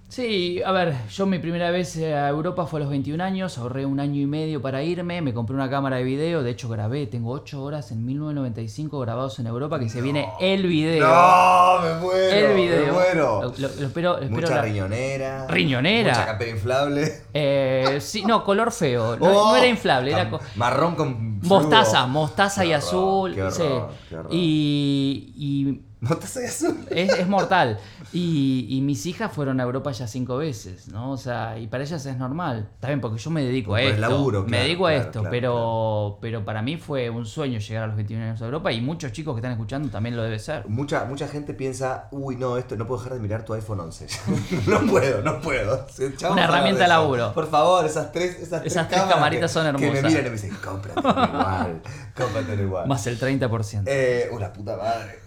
Sí, 0.09 0.61
a 0.67 0.73
ver, 0.73 0.93
yo 1.09 1.25
mi 1.25 1.39
primera 1.39 1.71
vez 1.71 1.97
a 1.99 2.29
Europa 2.29 2.67
fue 2.67 2.81
a 2.81 2.83
los 2.83 2.91
21 2.91 3.23
años, 3.23 3.57
ahorré 3.59 3.87
un 3.87 4.01
año 4.01 4.21
y 4.21 4.27
medio 4.27 4.61
para 4.61 4.83
irme, 4.83 5.23
me 5.23 5.33
compré 5.33 5.55
una 5.55 5.71
cámara 5.71 5.99
de 5.99 6.03
video, 6.03 6.43
de 6.43 6.51
hecho 6.51 6.69
grabé, 6.69 7.07
tengo 7.07 7.31
8 7.31 7.63
horas 7.63 7.93
en 7.93 8.05
1995 8.05 8.99
grabados 8.99 9.39
en 9.39 9.47
Europa, 9.47 9.79
que 9.79 9.89
se 9.89 10.01
viene 10.03 10.29
el 10.41 10.67
video. 10.67 11.07
¡No! 11.07 11.81
¡Me 11.85 11.95
muero! 12.01 12.37
el 12.37 12.57
video. 12.57 12.90
Lo, 13.15 13.43
lo- 13.43 13.53
lo 13.57 13.67
espero, 13.87 14.19
espero 14.19 14.31
Mucha 14.31 14.55
la- 14.57 14.63
riñonera. 14.63 15.47
Riñonera. 15.49 16.11
Mucha 16.11 16.27
inflable. 16.49 17.23
Eh, 17.35 17.99
sí, 18.01 18.25
no, 18.25 18.45
color 18.45 18.73
feo, 18.73 19.17
no, 19.17 19.27
Oh, 19.27 19.51
no 19.51 19.57
era 19.57 19.67
inflable, 19.67 20.13
era 20.13 20.31
marrón 20.57 20.95
con 20.95 21.41
mostaza, 21.43 22.07
mostaza 22.07 22.63
Qué 22.63 22.69
y 22.69 22.71
horror, 22.75 22.83
azul. 22.85 23.35
qué 23.35 23.43
horror, 23.43 23.53
sí. 23.53 23.97
qué 24.09 24.17
horror. 24.17 24.31
Y, 24.35 25.33
y 25.37 25.81
Mostaza 26.09 26.43
y 26.43 26.47
azul. 26.47 26.87
es, 26.91 27.11
es 27.13 27.29
mortal. 27.29 27.79
Y, 28.13 28.67
y 28.71 28.81
mis 28.81 29.05
hijas 29.07 29.31
fueron 29.33 29.61
a 29.61 29.65
Europa 29.65 29.93
ya 29.93 30.07
cinco 30.07 30.39
veces, 30.39 30.89
¿no? 30.89 31.13
O 31.13 31.17
sea, 31.17 31.59
y 31.59 31.67
para 31.67 31.85
ellas 31.85 32.05
es 32.07 32.17
normal. 32.17 32.69
Está 32.75 32.89
bien, 32.89 33.01
porque 33.01 33.19
yo 33.19 33.31
me 33.31 33.43
dedico 33.43 33.75
a 33.77 33.81
Por 33.81 33.89
esto. 33.89 34.01
laburo, 34.01 34.43
me 34.43 34.49
claro, 34.49 34.65
dedico 34.65 34.87
a 34.87 34.95
esto, 34.95 35.21
claro, 35.21 35.31
pero, 35.31 36.19
pero 36.23 36.45
para 36.45 36.63
mí 36.63 36.79
fue 36.79 37.11
un 37.11 37.27
sueño 37.27 37.59
llegar 37.59 37.85
a 37.85 37.87
los 37.89 37.97
21 37.97 38.25
años 38.25 38.41
a 38.43 38.45
Europa 38.47 38.73
y 38.73 38.81
muchos 38.81 39.13
chicos 39.13 39.35
que 39.35 39.41
están 39.41 39.53
escuchando 39.53 39.91
también 39.91 40.17
lo 40.17 40.23
debe 40.23 40.39
ser. 40.39 40.67
Mucha, 40.69 41.05
mucha 41.05 41.29
gente 41.29 41.53
piensa, 41.55 42.09
uy, 42.13 42.37
no, 42.37 42.57
esto 42.57 42.77
no 42.77 42.87
puedo 42.87 43.01
dejar 43.03 43.15
de 43.19 43.21
mirar 43.21 43.45
tu 43.45 43.53
iPhone 43.53 43.81
11. 43.81 44.07
no 44.69 44.81
puedo, 44.87 45.23
no 45.23 45.41
puedo. 45.41 45.87
Chavos, 46.17 46.33
Una 46.37 46.45
herramienta 46.45 46.79
de 46.81 46.85
eso. 46.87 46.95
laburo. 46.95 47.33
Por 47.35 47.47
favor, 47.49 47.85
esas 47.85 48.11
tres, 48.11 48.37
esas 48.41 48.65
Esas 48.65 48.89
tres 48.89 49.03
camaritas 49.03 49.51
que- 49.51 49.55
son 49.55 49.67
Que 49.77 49.83
me 49.83 49.87
hermosas. 49.89 50.11
miran 50.11 50.27
y 50.27 50.29
me 50.31 50.35
dicen, 50.37 50.57
cómpratelo 50.65 51.11
igual, 51.11 51.83
cómpratelo 52.17 52.63
igual. 52.63 52.89
Más 52.89 53.07
el 53.07 53.21
30%. 53.21 53.83
Eh, 53.87 54.29
uh, 54.33 54.39
la 54.39 54.53
puta 54.53 54.77
madre. 54.77 55.19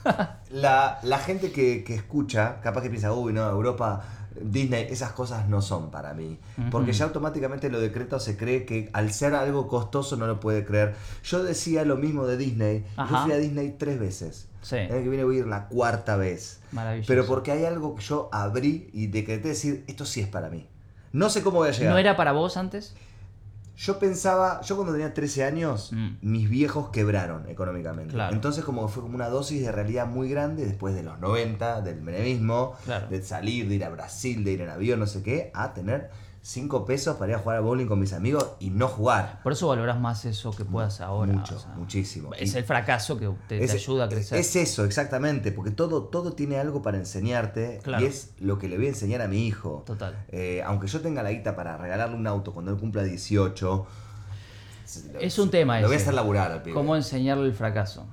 La, 0.53 0.99
la 1.03 1.19
gente 1.19 1.51
que, 1.51 1.83
que 1.83 1.95
escucha, 1.95 2.61
capaz 2.61 2.81
que 2.81 2.89
piensa, 2.89 3.11
uy, 3.11 3.33
no, 3.33 3.49
Europa, 3.49 4.03
Disney, 4.39 4.87
esas 4.89 5.11
cosas 5.11 5.47
no 5.47 5.61
son 5.61 5.91
para 5.91 6.13
mí. 6.13 6.39
Porque 6.71 6.93
ya 6.93 7.05
automáticamente 7.05 7.69
lo 7.69 7.79
decreto 7.79 8.19
se 8.19 8.37
cree 8.37 8.65
que 8.65 8.89
al 8.93 9.11
ser 9.11 9.35
algo 9.35 9.67
costoso 9.67 10.15
no 10.15 10.27
lo 10.27 10.39
puede 10.39 10.65
creer. 10.65 10.95
Yo 11.23 11.43
decía 11.43 11.85
lo 11.85 11.97
mismo 11.97 12.25
de 12.25 12.37
Disney. 12.37 12.85
Yo 12.97 13.17
fui 13.23 13.31
a 13.31 13.37
Disney 13.37 13.75
tres 13.77 13.99
veces. 13.99 14.47
Sí. 14.61 14.77
El 14.77 14.91
año 14.91 15.03
que 15.03 15.09
viene 15.09 15.23
voy 15.23 15.37
a 15.37 15.39
ir 15.39 15.47
la 15.47 15.67
cuarta 15.67 16.17
vez. 16.17 16.61
Maravilloso. 16.71 17.07
Pero 17.07 17.25
porque 17.25 17.51
hay 17.51 17.65
algo 17.65 17.95
que 17.95 18.03
yo 18.03 18.29
abrí 18.31 18.89
y 18.93 19.07
decreté 19.07 19.49
decir, 19.49 19.83
esto 19.87 20.05
sí 20.05 20.21
es 20.21 20.27
para 20.27 20.49
mí. 20.49 20.67
No 21.11 21.29
sé 21.29 21.43
cómo 21.43 21.57
voy 21.57 21.69
a 21.69 21.71
llegar. 21.71 21.91
¿No 21.93 21.99
era 21.99 22.15
para 22.15 22.31
vos 22.31 22.57
antes? 22.57 22.95
Yo 23.75 23.97
pensaba, 23.97 24.61
yo 24.61 24.75
cuando 24.75 24.93
tenía 24.93 25.13
13 25.13 25.43
años, 25.43 25.91
Mm. 25.93 26.17
mis 26.21 26.49
viejos 26.49 26.89
quebraron 26.89 27.49
económicamente. 27.49 28.13
Claro. 28.13 28.35
Entonces 28.35 28.63
como 28.63 28.85
que 28.85 28.93
fue 28.93 29.01
como 29.03 29.15
una 29.15 29.29
dosis 29.29 29.61
de 29.63 29.71
realidad 29.71 30.05
muy 30.05 30.29
grande 30.29 30.65
después 30.65 30.93
de 30.93 31.01
los 31.03 31.19
90, 31.19 31.81
del 31.81 32.01
menemismo, 32.01 32.75
Claro. 32.85 33.07
de 33.07 33.23
salir, 33.23 33.67
de 33.67 33.75
ir 33.75 33.83
a 33.85 33.89
Brasil, 33.89 34.43
de 34.43 34.51
ir 34.51 34.61
en 34.61 34.69
avión, 34.69 34.99
no 34.99 35.07
sé 35.07 35.23
qué, 35.23 35.49
a 35.55 35.73
tener 35.73 36.11
5 36.45 36.83
pesos 36.85 37.15
para 37.15 37.31
ir 37.31 37.35
a 37.37 37.39
jugar 37.39 37.57
al 37.59 37.63
bowling 37.63 37.85
con 37.85 37.97
mis 38.01 38.11
amigos 38.11 38.45
y 38.59 38.69
no 38.69 38.89
jugar. 38.89 39.39
Por 39.43 39.53
eso 39.53 39.69
valoras 39.69 39.97
más 39.97 40.25
eso 40.25 40.51
que 40.51 40.65
puedas 40.65 40.99
ahora. 40.99 41.31
Mucho, 41.31 41.55
o 41.55 41.59
sea, 41.59 41.69
muchísimo. 41.69 42.33
Es 42.33 42.53
Y- 42.53 42.57
el 42.57 42.65
fracaso 42.65 43.17
que 43.17 43.31
te, 43.47 43.63
ayuda 43.63 44.05
a 44.05 44.09
crecer. 44.09 44.37
Es 44.37 44.53
eso, 44.57 44.83
exactamente, 44.83 45.53
porque 45.53 45.71
todo, 45.71 46.03
todo 46.03 46.33
tiene 46.33 46.57
algo 46.57 46.81
para 46.81 46.97
enseñarte 46.97 47.79
Claro. 47.81 48.03
y 48.03 48.07
es 48.07 48.33
lo 48.39 48.59
que 48.59 48.67
le 48.67 48.75
voy 48.75 48.87
a 48.87 48.89
enseñar 48.89 49.21
a 49.21 49.29
mi 49.29 49.47
hijo. 49.47 49.83
Total. 49.85 50.25
Eh, 50.27 50.61
aunque 50.65 50.87
yo 50.87 50.99
tenga 50.99 51.23
la 51.23 51.31
guita 51.31 51.55
para 51.55 51.77
regalarle 51.77 52.17
un 52.17 52.27
auto 52.27 52.51
cuando 52.53 52.71
él 52.71 52.77
cumpla 52.77 53.03
18, 53.03 53.87
Es 55.21 55.39
un 55.39 55.49
tema 55.49 55.79
Lo 55.79 55.87
voy 55.87 55.95
a 55.95 55.99
hacer 55.99 56.13
laburar 56.13 56.51
al 56.51 56.61
pibe. 56.61 56.73
¿Cómo 56.73 56.97
enseñarle 56.97 57.45
el 57.45 57.53
fracaso? 57.53 58.05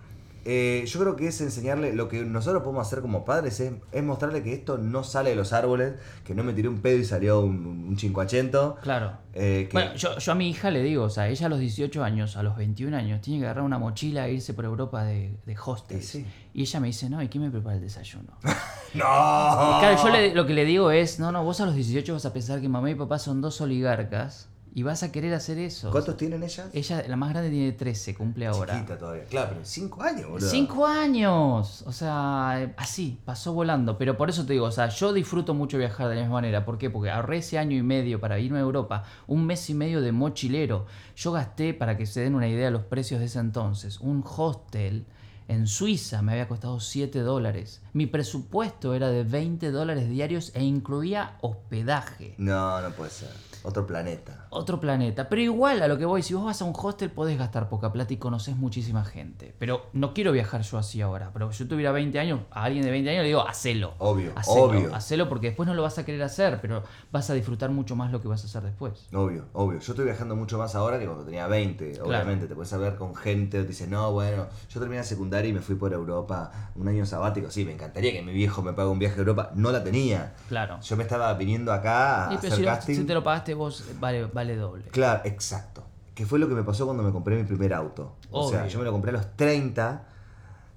Eh, 0.45 0.85
yo 0.87 1.01
creo 1.01 1.17
que 1.17 1.27
es 1.29 1.41
enseñarle 1.41 1.93
lo 1.93 2.09
que 2.09 2.25
nosotros 2.25 2.63
podemos 2.63 2.87
hacer 2.87 3.01
como 3.01 3.25
padres 3.25 3.61
es, 3.61 3.73
es 3.93 4.03
mostrarle 4.03 4.43
que 4.43 4.53
esto 4.55 4.79
no 4.79 5.05
sale 5.05 5.31
de 5.31 5.37
los 5.37 5.53
árboles, 5.53 5.95
que 6.25 6.35
no 6.35 6.43
me 6.45 6.53
tiré 6.55 6.69
un 6.69 6.81
pedo 6.81 6.99
y 6.99 7.05
salió 7.05 7.41
un, 7.41 7.87
un 7.89 7.99
cincuachento. 7.99 8.77
Claro. 8.83 9.13
Eh, 9.35 9.67
que- 9.71 9.73
Bueno, 9.75 9.95
yo, 9.95 10.19
yo 10.19 10.33
a 10.33 10.35
mi 10.35 10.49
hija 10.51 10.71
le 10.71 10.83
digo, 10.83 11.05
o 11.05 11.11
sea, 11.11 11.29
ella 11.29 11.47
a 11.47 11.49
los 11.49 11.59
18 11.61 12.03
años, 12.03 12.37
a 12.37 12.43
los 12.43 12.57
21 12.57 12.97
años, 12.97 13.21
tiene 13.21 13.41
que 13.41 13.45
agarrar 13.47 13.65
una 13.65 13.79
mochila 13.79 14.27
e 14.29 14.33
irse 14.35 14.55
por 14.55 14.65
Europa 14.65 15.05
de, 15.05 15.35
de 15.47 15.57
hostels. 15.65 16.03
Y 16.03 16.07
sí. 16.21 16.27
Y 16.55 16.63
ella 16.63 16.81
me 16.81 16.87
dice, 16.89 17.09
no, 17.11 17.23
¿y 17.23 17.29
quién 17.29 17.45
me 17.45 17.51
prepara 17.51 17.77
el 17.77 17.83
desayuno? 17.83 18.33
¡No! 18.95 19.05
Y 19.05 19.81
claro, 19.81 19.97
yo 20.03 20.09
le- 20.11 20.35
lo 20.35 20.47
que 20.47 20.55
le 20.55 20.65
digo 20.65 20.91
es, 20.91 21.21
no, 21.21 21.31
no, 21.33 21.45
vos 21.45 21.61
a 21.61 21.67
los 21.67 21.75
18 21.75 22.13
vas 22.13 22.27
a 22.27 22.33
pensar 22.33 22.61
que 22.61 22.69
mamá 22.69 22.91
y 22.91 22.95
papá 22.95 23.19
son 23.19 23.41
dos 23.41 23.61
oligarcas 23.61 24.49
y 24.73 24.83
vas 24.83 25.03
a 25.03 25.11
querer 25.11 25.35
hacer 25.35 25.59
eso. 25.59 25.91
¿Cuántos 25.91 26.17
tienen 26.17 26.43
ellas? 26.43 26.69
Ella, 26.73 27.05
la 27.09 27.17
más 27.17 27.31
grande, 27.31 27.51
tiene 27.51 27.73
13, 27.73 28.15
cumple 28.15 28.47
ahora. 28.47 28.75
Chiquita 28.75 28.99
todavía. 28.99 29.25
Claro, 29.25 29.49
pero 29.51 29.65
5 29.65 30.03
años, 30.03 30.31
boludo. 30.31 30.49
Cinco 30.49 30.87
años, 30.87 31.83
o 31.87 31.93
sea, 31.93 32.73
así, 32.77 33.19
pasó 33.25 33.53
volando. 33.53 33.99
Pero 33.99 34.17
por 34.17 34.31
eso 34.31 34.47
te 34.47 34.53
digo, 34.53 34.67
o 34.67 34.73
sea, 34.73 34.89
yo 34.89 35.13
disfruto 35.13 35.55
mucho 35.55 35.77
viajar 35.79 36.09
de 36.09 36.15
la 36.15 36.21
misma 36.23 36.35
manera. 36.35 36.65
¿Por 36.65 36.79
qué? 36.79 36.89
Porque 36.89 37.11
ahorré 37.11 37.39
ese 37.39 37.59
año 37.59 37.77
y 37.77 37.83
medio 37.83 38.21
para 38.21 38.39
irme 38.39 38.59
a 38.59 38.63
Europa, 38.63 39.05
un 39.27 39.45
mes 39.47 39.69
y 39.71 39.75
medio 39.75 40.01
de 40.01 40.13
mochilero. 40.13 40.87
Yo 41.17 41.33
gasté, 41.33 41.75
para 41.75 41.97
que 41.97 42.07
se 42.07 42.21
den 42.21 42.35
una 42.35 42.49
idea 42.49 42.67
de 42.67 42.71
los 42.71 42.85
precios 42.85 43.21
de 43.21 43.27
ese 43.27 43.41
entonces, 43.41 43.99
un 44.01 44.25
hostel 44.25 45.07
en 45.51 45.67
Suiza 45.67 46.23
me 46.23 46.31
había 46.31 46.47
costado 46.47 46.79
7 46.79 47.19
dólares. 47.21 47.83
Mi 47.93 48.07
presupuesto 48.07 48.95
era 48.95 49.09
de 49.09 49.25
20 49.25 49.71
dólares 49.71 50.09
diarios 50.09 50.53
e 50.55 50.63
incluía 50.63 51.37
hospedaje. 51.41 52.35
No, 52.39 52.81
no 52.81 52.91
puede 52.91 53.11
ser. 53.11 53.31
Otro 53.63 53.87
planeta. 53.87 54.47
Otro 54.51 54.81
planeta. 54.81 55.29
Pero 55.29 55.43
igual 55.43 55.83
a 55.83 55.89
lo 55.89 55.99
que 55.99 56.07
voy, 56.07 56.23
si 56.23 56.33
vos 56.33 56.45
vas 56.45 56.63
a 56.63 56.65
un 56.65 56.73
hostel 56.75 57.11
podés 57.11 57.39
gastar 57.39 57.69
poca 57.69 57.93
plata 57.93 58.15
y 58.15 58.17
conoces 58.17 58.57
muchísima 58.57 59.05
gente. 59.05 59.55
Pero 59.59 59.87
no 59.93 60.15
quiero 60.15 60.33
viajar 60.33 60.63
yo 60.63 60.79
así 60.79 61.03
ahora. 61.03 61.31
Pero 61.33 61.53
si 61.53 61.65
yo 61.65 61.69
tuviera 61.69 61.93
20 61.93 62.19
años, 62.19 62.41
a 62.51 62.65
alguien 62.65 62.85
de 62.85 62.91
20 62.91 63.11
años 63.11 63.23
le 63.23 63.29
digo, 63.29 63.47
hacelo. 63.47 63.95
Obvio, 63.99 64.33
Hacelo, 64.35 64.63
obvio. 64.63 64.95
Hacelo 64.95 65.29
porque 65.29 65.49
después 65.49 65.67
no 65.67 65.75
lo 65.75 65.83
vas 65.83 65.99
a 65.99 66.05
querer 66.05 66.23
hacer, 66.23 66.59
pero 66.63 66.83
vas 67.13 67.29
a 67.29 67.35
disfrutar 67.35 67.71
mucho 67.71 67.97
más 67.97 68.11
lo 68.11 68.23
que 68.23 68.29
vas 68.29 68.43
a 68.43 68.47
hacer 68.47 68.63
después. 68.63 69.09
Obvio, 69.13 69.47
obvio. 69.53 69.79
Yo 69.81 69.93
estoy 69.93 70.07
viajando 70.07 70.37
mucho 70.37 70.57
más 70.57 70.75
ahora 70.75 70.99
que 70.99 71.05
cuando 71.05 71.25
tenía 71.25 71.47
20. 71.47 72.01
Obviamente, 72.01 72.47
te 72.47 72.55
puedes 72.55 72.73
hablar 72.73 72.97
con 72.97 73.15
gente, 73.15 73.61
te 73.61 73.69
dices, 73.69 73.89
no, 73.89 74.11
bueno, 74.13 74.47
yo 74.71 74.81
terminé 74.81 75.01
la 75.03 75.07
secundaria 75.07 75.51
y 75.51 75.53
me 75.53 75.61
fui 75.61 75.75
por 75.75 75.93
Europa 75.93 76.51
un 76.77 76.89
año 76.89 77.05
sabático. 77.05 77.51
Sí, 77.51 77.67
me 77.67 77.73
encantaría 77.81 78.13
que 78.13 78.23
mi 78.23 78.33
viejo 78.33 78.63
me 78.63 78.73
pague 78.73 78.89
un 78.89 78.99
viaje 78.99 79.17
a 79.17 79.19
Europa. 79.19 79.51
No 79.55 79.73
la 79.73 79.83
tenía. 79.83 80.35
Claro. 80.49 80.81
Yo 80.81 80.97
me 80.97 81.03
estaba 81.03 81.33
viniendo 81.35 81.73
acá 81.73 82.27
a 82.27 82.29
pero 82.29 82.39
hacer 82.39 82.53
si, 82.53 82.61
lo- 82.63 82.67
casting. 82.69 82.95
si 82.95 83.05
te 83.05 83.15
lo 83.15 83.23
pagaste 83.23 83.55
vos, 83.55 83.85
vale, 83.99 84.27
vale 84.27 84.57
doble. 84.57 84.85
Claro, 84.91 85.23
exacto. 85.25 85.85
Que 86.15 86.27
fue 86.27 86.39
lo 86.39 86.49
que 86.49 86.55
me 86.55 86.63
pasó 86.63 86.85
cuando 86.85 87.03
me 87.03 87.13
compré 87.13 87.37
mi 87.37 87.45
primer 87.45 87.73
auto. 87.73 88.17
O 88.31 88.49
sea, 88.51 88.67
yo 88.67 88.79
me 88.79 88.85
lo 88.85 88.93
compré 88.93 89.11
a 89.11 89.15
los 89.15 89.37
30 89.37 90.07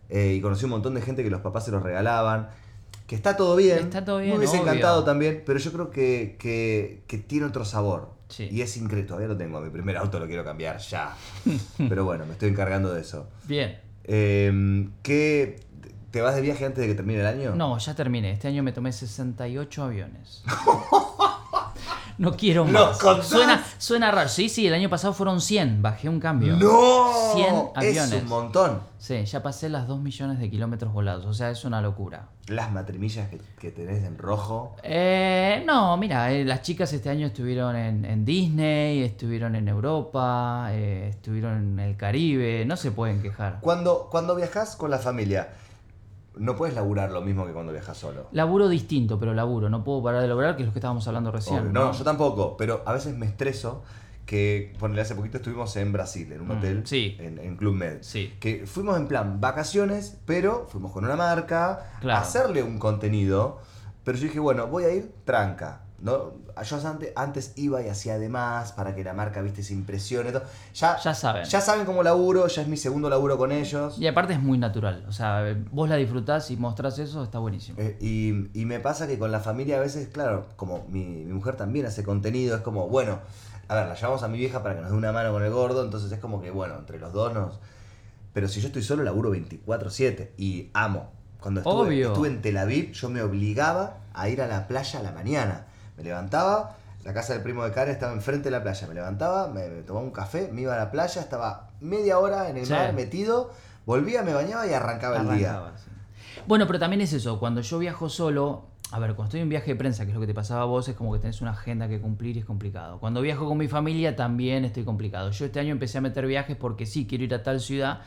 eh, 0.09 0.33
y 0.37 0.41
conocí 0.41 0.65
un 0.65 0.71
montón 0.71 0.93
de 0.93 1.01
gente 1.01 1.23
que 1.23 1.29
los 1.29 1.41
papás 1.41 1.65
se 1.65 1.71
los 1.71 1.83
regalaban. 1.83 2.49
Que 3.07 3.15
está 3.15 3.35
todo 3.35 3.55
bien. 3.57 3.79
Está 3.79 4.05
todo 4.05 4.19
bien, 4.19 4.31
Me 4.31 4.37
hubiese 4.37 4.53
obvio. 4.57 4.67
encantado 4.69 5.03
también, 5.03 5.43
pero 5.45 5.59
yo 5.59 5.71
creo 5.73 5.91
que, 5.91 6.37
que, 6.39 7.03
que 7.07 7.17
tiene 7.17 7.45
otro 7.45 7.65
sabor. 7.65 8.11
Sí. 8.29 8.47
Y 8.49 8.61
es 8.61 8.77
increíble. 8.77 9.05
Todavía 9.07 9.27
lo 9.27 9.35
tengo. 9.37 9.59
Mi 9.59 9.69
primer 9.69 9.97
auto 9.97 10.17
lo 10.19 10.25
quiero 10.27 10.43
cambiar 10.45 10.77
ya. 10.77 11.13
pero 11.89 12.05
bueno, 12.05 12.25
me 12.25 12.31
estoy 12.33 12.49
encargando 12.49 12.93
de 12.93 13.01
eso. 13.01 13.27
Bien. 13.43 13.77
Eh, 14.05 14.87
¿Qué? 15.03 15.59
¿Te 16.13 16.21
vas 16.21 16.35
de 16.35 16.41
viaje 16.41 16.63
antes 16.63 16.79
de 16.79 16.87
que 16.87 16.93
termine 16.93 17.21
el 17.21 17.25
año? 17.25 17.55
No, 17.55 17.75
ya 17.79 17.95
terminé. 17.95 18.33
Este 18.33 18.47
año 18.47 18.61
me 18.61 18.71
tomé 18.71 18.93
68 18.93 19.83
aviones. 19.83 20.43
No 22.19 22.37
quiero 22.37 22.63
¿Los 22.65 23.03
más. 23.03 23.25
Suena, 23.25 23.63
suena 23.79 24.11
raro. 24.11 24.29
Sí, 24.29 24.47
sí, 24.47 24.67
el 24.67 24.73
año 24.75 24.87
pasado 24.87 25.13
fueron 25.13 25.41
100. 25.41 25.81
Bajé 25.81 26.09
un 26.09 26.19
cambio. 26.19 26.55
¡No! 26.57 27.11
100 27.33 27.45
Es 27.81 27.97
aviones. 27.97 28.21
un 28.21 28.29
montón. 28.29 28.79
Sí, 28.99 29.25
ya 29.25 29.41
pasé 29.41 29.67
las 29.67 29.87
2 29.87 29.99
millones 29.99 30.37
de 30.37 30.47
kilómetros 30.47 30.93
volados. 30.93 31.25
O 31.25 31.33
sea, 31.33 31.49
es 31.49 31.65
una 31.65 31.81
locura. 31.81 32.27
Las 32.47 32.71
matrimillas 32.71 33.29
que, 33.29 33.41
que 33.59 33.71
tenés 33.71 34.03
en 34.03 34.19
rojo. 34.19 34.75
Eh, 34.83 35.63
no, 35.65 35.97
mira, 35.97 36.31
eh, 36.31 36.45
las 36.45 36.61
chicas 36.61 36.93
este 36.93 37.09
año 37.09 37.25
estuvieron 37.25 37.75
en, 37.75 38.05
en 38.05 38.23
Disney, 38.25 39.01
estuvieron 39.01 39.55
en 39.55 39.67
Europa, 39.67 40.67
eh, 40.69 41.07
estuvieron 41.09 41.57
en 41.57 41.79
el 41.79 41.97
Caribe. 41.97 42.63
No 42.65 42.77
se 42.77 42.91
pueden 42.91 43.23
quejar. 43.23 43.57
Cuando, 43.59 44.07
cuando 44.11 44.35
viajas 44.35 44.75
con 44.75 44.91
la 44.91 44.99
familia, 44.99 45.49
no 46.37 46.55
puedes 46.55 46.73
laburar 46.75 47.11
lo 47.11 47.21
mismo 47.21 47.45
que 47.45 47.53
cuando 47.53 47.71
viajas 47.71 47.97
solo. 47.97 48.27
Laburo 48.31 48.67
distinto, 48.69 49.19
pero 49.19 49.33
laburo. 49.33 49.69
No 49.69 49.83
puedo 49.83 50.01
parar 50.03 50.21
de 50.21 50.27
laburar, 50.27 50.55
que 50.55 50.63
es 50.63 50.67
lo 50.67 50.73
que 50.73 50.79
estábamos 50.79 51.07
hablando 51.07 51.31
recién. 51.31 51.59
Obvio. 51.59 51.71
No, 51.71 51.91
yo 51.91 52.03
tampoco, 52.03 52.57
pero 52.57 52.81
a 52.85 52.93
veces 52.93 53.15
me 53.15 53.25
estreso 53.25 53.83
que, 54.25 54.73
ponele, 54.79 55.01
hace 55.01 55.15
poquito 55.15 55.37
estuvimos 55.37 55.75
en 55.75 55.91
Brasil, 55.91 56.31
en 56.31 56.41
un 56.41 56.47
Mm, 56.47 56.51
hotel, 56.51 56.81
sí. 56.87 57.15
en, 57.19 57.37
en 57.39 57.55
Club 57.57 57.75
Med. 57.75 57.97
Sí. 58.01 58.33
Que 58.39 58.65
fuimos 58.65 58.97
en 58.97 59.07
plan 59.07 59.39
vacaciones, 59.41 60.17
pero 60.25 60.65
fuimos 60.69 60.91
con 60.91 61.03
una 61.05 61.15
marca, 61.15 61.91
Claro. 62.01 62.19
a 62.19 62.21
hacerle 62.21 62.63
un 62.63 62.79
contenido, 62.79 63.59
pero 64.03 64.17
yo 64.17 64.23
dije, 64.23 64.39
bueno, 64.39 64.67
voy 64.67 64.85
a 64.85 64.93
ir 64.93 65.13
tranca. 65.25 65.81
¿No? 66.03 66.33
Yo 66.63 66.87
antes, 66.87 67.11
antes 67.15 67.53
iba 67.55 67.81
y 67.81 67.87
hacía 67.87 68.19
de 68.19 68.29
más 68.29 68.73
para 68.73 68.93
que 68.93 69.03
la 69.03 69.13
marca, 69.13 69.41
viste, 69.41 69.63
se 69.63 69.73
impresione. 69.73 70.31
todo. 70.31 70.43
Ya, 70.75 70.97
Ya 71.01 71.13
saben. 71.15 71.45
Ya 71.45 71.61
saben 71.61 71.85
cómo 71.85 72.03
laburo, 72.03 72.45
ya 72.47 72.61
es 72.61 72.67
mi 72.67 72.77
segundo 72.77 73.09
laburo 73.09 73.37
con 73.37 73.51
ellos. 73.51 73.97
Y 73.97 74.05
aparte 74.05 74.33
es 74.33 74.41
muy 74.41 74.57
natural. 74.57 75.05
O 75.07 75.11
sea, 75.13 75.43
vos 75.71 75.87
la 75.89 75.95
disfrutás 75.95 76.51
y 76.51 76.57
mostrás 76.57 76.99
eso, 76.99 77.23
está 77.23 77.39
buenísimo. 77.39 77.79
Eh, 77.79 77.97
y, 78.01 78.59
y 78.59 78.65
me 78.65 78.79
pasa 78.79 79.07
que 79.07 79.17
con 79.17 79.31
la 79.31 79.39
familia 79.39 79.77
a 79.77 79.79
veces, 79.79 80.09
claro, 80.09 80.45
como 80.57 80.85
mi, 80.89 81.05
mi 81.05 81.33
mujer 81.33 81.55
también 81.55 81.85
hace 81.85 82.03
contenido, 82.03 82.55
es 82.57 82.61
como, 82.61 82.87
bueno, 82.89 83.19
a 83.69 83.75
ver, 83.75 83.87
la 83.87 83.95
llevamos 83.95 84.21
a 84.23 84.27
mi 84.27 84.37
vieja 84.37 84.61
para 84.61 84.75
que 84.75 84.81
nos 84.81 84.91
dé 84.91 84.97
una 84.97 85.13
mano 85.13 85.31
con 85.31 85.41
el 85.43 85.51
gordo, 85.51 85.83
entonces 85.85 86.11
es 86.11 86.19
como 86.19 86.41
que, 86.41 86.51
bueno, 86.51 86.75
entre 86.77 86.99
los 86.99 87.13
dos 87.13 87.33
nos... 87.33 87.59
Pero 88.33 88.47
si 88.49 88.59
yo 88.61 88.67
estoy 88.67 88.83
solo, 88.83 89.03
laburo 89.03 89.33
24/7 89.33 90.31
y 90.37 90.69
amo. 90.73 91.11
Cuando 91.39 91.61
estuve, 91.61 91.73
Obvio. 91.87 92.07
estuve 92.09 92.27
en 92.29 92.41
Tel 92.41 92.57
Aviv, 92.57 92.91
yo 92.91 93.09
me 93.09 93.21
obligaba 93.21 93.97
a 94.13 94.27
ir 94.29 94.41
a 94.41 94.47
la 94.47 94.67
playa 94.67 94.99
a 94.99 95.03
la 95.03 95.11
mañana. 95.11 95.65
Me 95.97 96.03
levantaba, 96.03 96.75
la 97.03 97.13
casa 97.13 97.33
del 97.33 97.41
primo 97.43 97.63
de 97.63 97.71
Karen 97.71 97.93
estaba 97.93 98.13
enfrente 98.13 98.45
de 98.45 98.51
la 98.51 98.63
playa, 98.63 98.87
me 98.87 98.93
levantaba, 98.93 99.47
me, 99.47 99.67
me 99.69 99.81
tomaba 99.83 100.05
un 100.05 100.11
café, 100.11 100.49
me 100.51 100.61
iba 100.61 100.73
a 100.73 100.77
la 100.77 100.91
playa, 100.91 101.21
estaba 101.21 101.69
media 101.81 102.17
hora 102.19 102.49
en 102.49 102.57
el 102.57 102.65
Sí. 102.65 102.73
mar 102.73 102.93
metido, 102.93 103.51
volvía, 103.85 104.23
me 104.23 104.33
bañaba 104.33 104.65
y 104.67 104.73
arrancaba 104.73 105.17
el 105.17 105.37
día. 105.37 105.71
Sí. 105.77 105.89
Bueno, 106.47 106.65
pero 106.67 106.79
también 106.79 107.01
es 107.01 107.13
eso, 107.13 107.39
cuando 107.39 107.61
yo 107.61 107.77
viajo 107.79 108.09
solo, 108.09 108.65
a 108.93 108.99
ver, 108.99 109.15
cuando 109.15 109.29
estoy 109.29 109.39
en 109.39 109.49
viaje 109.49 109.71
de 109.71 109.75
prensa, 109.75 110.05
que 110.05 110.11
es 110.11 110.13
lo 110.13 110.21
que 110.21 110.27
te 110.27 110.35
pasaba 110.35 110.61
a 110.61 110.65
vos, 110.65 110.87
es 110.87 110.95
como 110.95 111.11
que 111.13 111.17
tenés 111.17 111.41
una 111.41 111.49
agenda 111.49 111.87
que 111.87 111.99
cumplir 111.99 112.37
y 112.37 112.41
es 112.41 112.45
complicado. 112.45 112.99
Cuando 112.99 113.21
viajo 113.21 113.47
con 113.47 113.57
mi 113.57 113.67
familia 113.67 114.15
también 114.15 114.65
estoy 114.65 114.83
complicado. 114.83 115.31
Yo 115.31 115.45
este 115.45 115.59
año 115.59 115.71
empecé 115.71 115.97
a 115.97 116.01
meter 116.01 116.27
viajes 116.27 116.55
porque 116.55 116.85
sí, 116.85 117.07
quiero 117.07 117.23
ir 117.23 117.33
a 117.33 117.41
tal 117.41 117.59
ciudad 117.59 118.01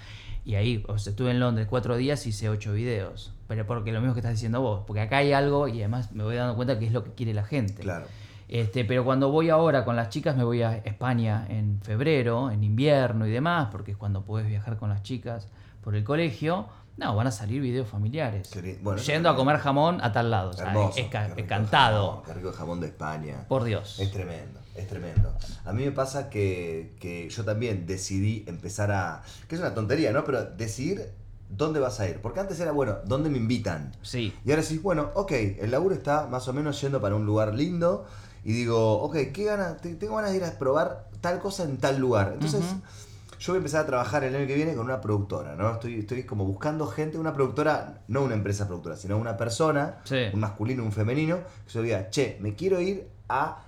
y 0.44 0.54
ahí, 0.54 0.84
o 0.86 0.96
sea, 0.96 1.10
estuve 1.10 1.32
en 1.32 1.40
Londres 1.40 1.66
cuatro 1.68 1.96
días 1.96 2.24
y 2.26 2.28
hice 2.28 2.48
ocho 2.48 2.72
videos. 2.72 3.34
Pero 3.48 3.66
porque 3.66 3.90
lo 3.90 4.00
mismo 4.00 4.14
que 4.14 4.20
estás 4.20 4.34
diciendo 4.34 4.60
vos, 4.60 4.84
porque 4.86 5.00
acá 5.00 5.16
hay 5.16 5.32
algo 5.32 5.66
y 5.66 5.80
además 5.80 6.12
me 6.12 6.22
voy 6.22 6.36
dando 6.36 6.54
cuenta 6.54 6.78
que 6.78 6.86
es 6.86 6.92
lo 6.92 7.02
que 7.02 7.14
quiere 7.14 7.34
la 7.34 7.42
gente. 7.42 7.82
Claro. 7.82 8.06
Este, 8.48 8.84
pero 8.84 9.04
cuando 9.04 9.32
voy 9.32 9.50
ahora 9.50 9.84
con 9.84 9.96
las 9.96 10.10
chicas 10.10 10.36
me 10.36 10.44
voy 10.44 10.62
a 10.62 10.76
España 10.76 11.46
en 11.48 11.80
febrero, 11.82 12.52
en 12.52 12.62
invierno 12.62 13.26
y 13.26 13.32
demás, 13.32 13.70
porque 13.72 13.90
es 13.90 13.96
cuando 13.96 14.22
puedes 14.24 14.46
viajar 14.46 14.76
con 14.76 14.90
las 14.90 15.02
chicas 15.02 15.48
por 15.82 15.96
el 15.96 16.04
colegio. 16.04 16.68
No, 16.96 17.14
van 17.14 17.26
a 17.26 17.30
salir 17.30 17.60
videos 17.60 17.86
familiares. 17.88 18.50
Bueno, 18.82 19.00
Yendo 19.02 19.28
a 19.28 19.36
comer 19.36 19.58
jamón 19.58 20.00
a 20.00 20.12
tal 20.12 20.30
lado. 20.30 20.50
o 20.50 20.52
sea, 20.54 20.68
Hermoso. 20.68 20.98
es, 20.98 21.08
ca- 21.08 21.28
rico 21.28 21.48
cantado. 21.48 22.08
jamón, 22.08 22.24
Qué 22.24 22.32
rico 22.34 22.52
jamón 22.52 22.80
de 22.80 22.86
España. 22.86 23.44
Por 23.48 23.64
Dios. 23.64 24.00
Es 24.00 24.10
tremendo, 24.10 24.60
es 24.74 24.88
tremendo. 24.88 25.34
A 25.66 25.72
mí 25.72 25.84
me 25.84 25.92
pasa 25.92 26.30
que, 26.30 26.96
que 26.98 27.28
yo 27.28 27.44
también 27.44 27.86
decidí 27.86 28.44
empezar 28.46 28.90
a... 28.92 29.22
Que 29.46 29.56
es 29.56 29.60
una 29.60 29.74
tontería, 29.74 30.10
¿no? 30.12 30.24
Pero 30.24 30.44
decidir 30.46 31.10
dónde 31.50 31.80
vas 31.80 32.00
a 32.00 32.08
ir. 32.08 32.20
Porque 32.22 32.40
antes 32.40 32.58
era, 32.60 32.72
bueno, 32.72 32.96
¿dónde 33.04 33.28
me 33.28 33.36
invitan? 33.36 33.92
Sí. 34.00 34.34
Y 34.44 34.50
ahora 34.50 34.62
decís, 34.62 34.80
bueno, 34.82 35.10
ok, 35.14 35.32
el 35.32 35.70
laburo 35.70 35.94
está 35.94 36.26
más 36.28 36.48
o 36.48 36.54
menos 36.54 36.80
yendo 36.80 37.00
para 37.02 37.14
un 37.14 37.26
lugar 37.26 37.54
lindo. 37.54 38.06
Y 38.42 38.52
digo, 38.52 39.02
ok, 39.02 39.16
¿qué 39.34 39.44
ganas? 39.44 39.80
Te- 39.82 39.96
Tengo 39.96 40.16
ganas 40.16 40.30
de 40.30 40.38
ir 40.38 40.44
a 40.44 40.52
probar 40.58 41.08
tal 41.20 41.40
cosa 41.40 41.64
en 41.64 41.76
tal 41.76 41.98
lugar. 41.98 42.30
Entonces. 42.32 42.64
Yo 43.38 43.52
voy 43.52 43.56
a 43.56 43.58
empezar 43.58 43.82
a 43.84 43.86
trabajar 43.86 44.24
el 44.24 44.34
año 44.34 44.46
que 44.46 44.54
viene 44.54 44.74
con 44.74 44.84
una 44.86 45.00
productora, 45.00 45.54
¿no? 45.56 45.72
Estoy, 45.72 46.00
estoy 46.00 46.24
como 46.24 46.44
buscando 46.44 46.86
gente, 46.86 47.18
una 47.18 47.32
productora, 47.34 48.00
no 48.08 48.22
una 48.22 48.34
empresa 48.34 48.66
productora, 48.66 48.96
sino 48.96 49.16
una 49.18 49.36
persona, 49.36 49.98
Sí. 50.04 50.26
un 50.32 50.40
masculino, 50.40 50.82
un 50.82 50.92
femenino, 50.92 51.38
que 51.66 51.72
yo 51.72 51.82
diga, 51.82 52.10
che, 52.10 52.38
me 52.40 52.54
quiero 52.54 52.80
ir 52.80 53.08
a 53.28 53.62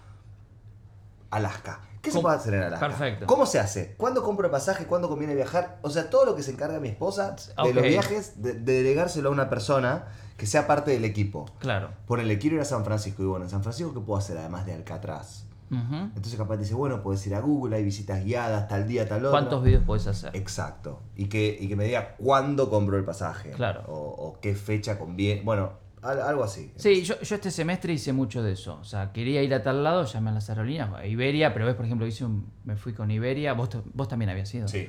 Alaska. 1.30 1.80
¿Qué 2.00 2.10
se 2.12 2.20
puede 2.20 2.36
hacer 2.36 2.54
en 2.54 2.62
Alaska? 2.62 2.86
Perfecto. 2.88 3.26
¿Cómo 3.26 3.44
se 3.44 3.58
hace? 3.58 3.94
¿Cuándo 3.98 4.22
compro 4.22 4.46
el 4.46 4.50
pasaje? 4.52 4.86
¿Cuándo 4.86 5.08
conviene 5.08 5.34
viajar? 5.34 5.78
O 5.82 5.90
sea, 5.90 6.08
todo 6.08 6.24
lo 6.24 6.34
que 6.36 6.42
se 6.42 6.52
encarga 6.52 6.78
mi 6.80 6.88
esposa 6.88 7.34
de 7.64 7.74
los 7.74 7.82
viajes, 7.84 8.40
de, 8.40 8.54
de 8.54 8.72
delegárselo 8.82 9.28
a 9.28 9.32
una 9.32 9.50
persona 9.50 10.06
que 10.36 10.46
sea 10.46 10.66
parte 10.68 10.92
del 10.92 11.04
equipo. 11.04 11.46
Claro. 11.58 11.90
Ponele, 12.06 12.38
quiero 12.38 12.56
ir 12.56 12.62
a 12.62 12.64
San 12.64 12.84
Francisco. 12.84 13.22
Y 13.22 13.26
bueno, 13.26 13.44
en 13.44 13.50
San 13.50 13.62
Francisco, 13.62 13.92
¿qué 13.92 14.00
puedo 14.00 14.18
hacer 14.18 14.38
además 14.38 14.64
de 14.64 14.74
Alcatraz? 14.74 15.44
Ujú. 15.70 15.94
Entonces 15.94 16.36
capaz 16.36 16.56
te 16.56 16.62
dice, 16.62 16.74
bueno, 16.74 17.02
puedes 17.02 17.26
ir 17.26 17.34
a 17.34 17.40
Google, 17.40 17.76
hay 17.76 17.84
visitas 17.84 18.24
guiadas, 18.24 18.68
tal 18.68 18.86
día, 18.88 19.08
tal 19.08 19.24
hora. 19.24 19.30
¿Cuántos 19.32 19.62
videos 19.62 19.84
podés 19.84 20.06
hacer? 20.06 20.34
Exacto. 20.36 21.02
Y 21.16 21.26
que, 21.26 21.56
y 21.60 21.68
que 21.68 21.76
me 21.76 21.84
diga 21.84 22.14
cuándo 22.16 22.70
compro 22.70 22.96
el 22.96 23.04
pasaje. 23.04 23.50
Claro. 23.50 23.82
O, 23.88 23.94
o 24.28 24.40
qué 24.40 24.54
fecha 24.54 24.98
conviene. 24.98 25.42
Bueno, 25.42 25.72
al- 26.02 26.20
algo 26.22 26.44
así. 26.44 26.72
Sí, 26.76 27.02
yo, 27.02 27.20
yo 27.20 27.34
este 27.34 27.50
semestre 27.50 27.92
hice 27.92 28.12
mucho 28.12 28.42
de 28.42 28.52
eso. 28.52 28.78
O 28.80 28.84
sea, 28.84 29.12
quería 29.12 29.42
ir 29.42 29.52
a 29.52 29.62
tal 29.62 29.84
lado, 29.84 30.04
llamé 30.04 30.30
a 30.30 30.34
las 30.34 30.48
aerolíneas, 30.48 30.92
a 30.94 31.06
Iberia, 31.06 31.52
pero 31.52 31.66
ves, 31.66 31.74
por 31.74 31.84
ejemplo, 31.84 32.06
hice 32.06 32.24
un- 32.24 32.46
me 32.64 32.76
fui 32.76 32.92
con 32.94 33.10
Iberia, 33.10 33.52
vos, 33.52 33.68
vos 33.94 34.08
también 34.08 34.30
habías 34.30 34.52
ido. 34.54 34.68
Sí. 34.68 34.88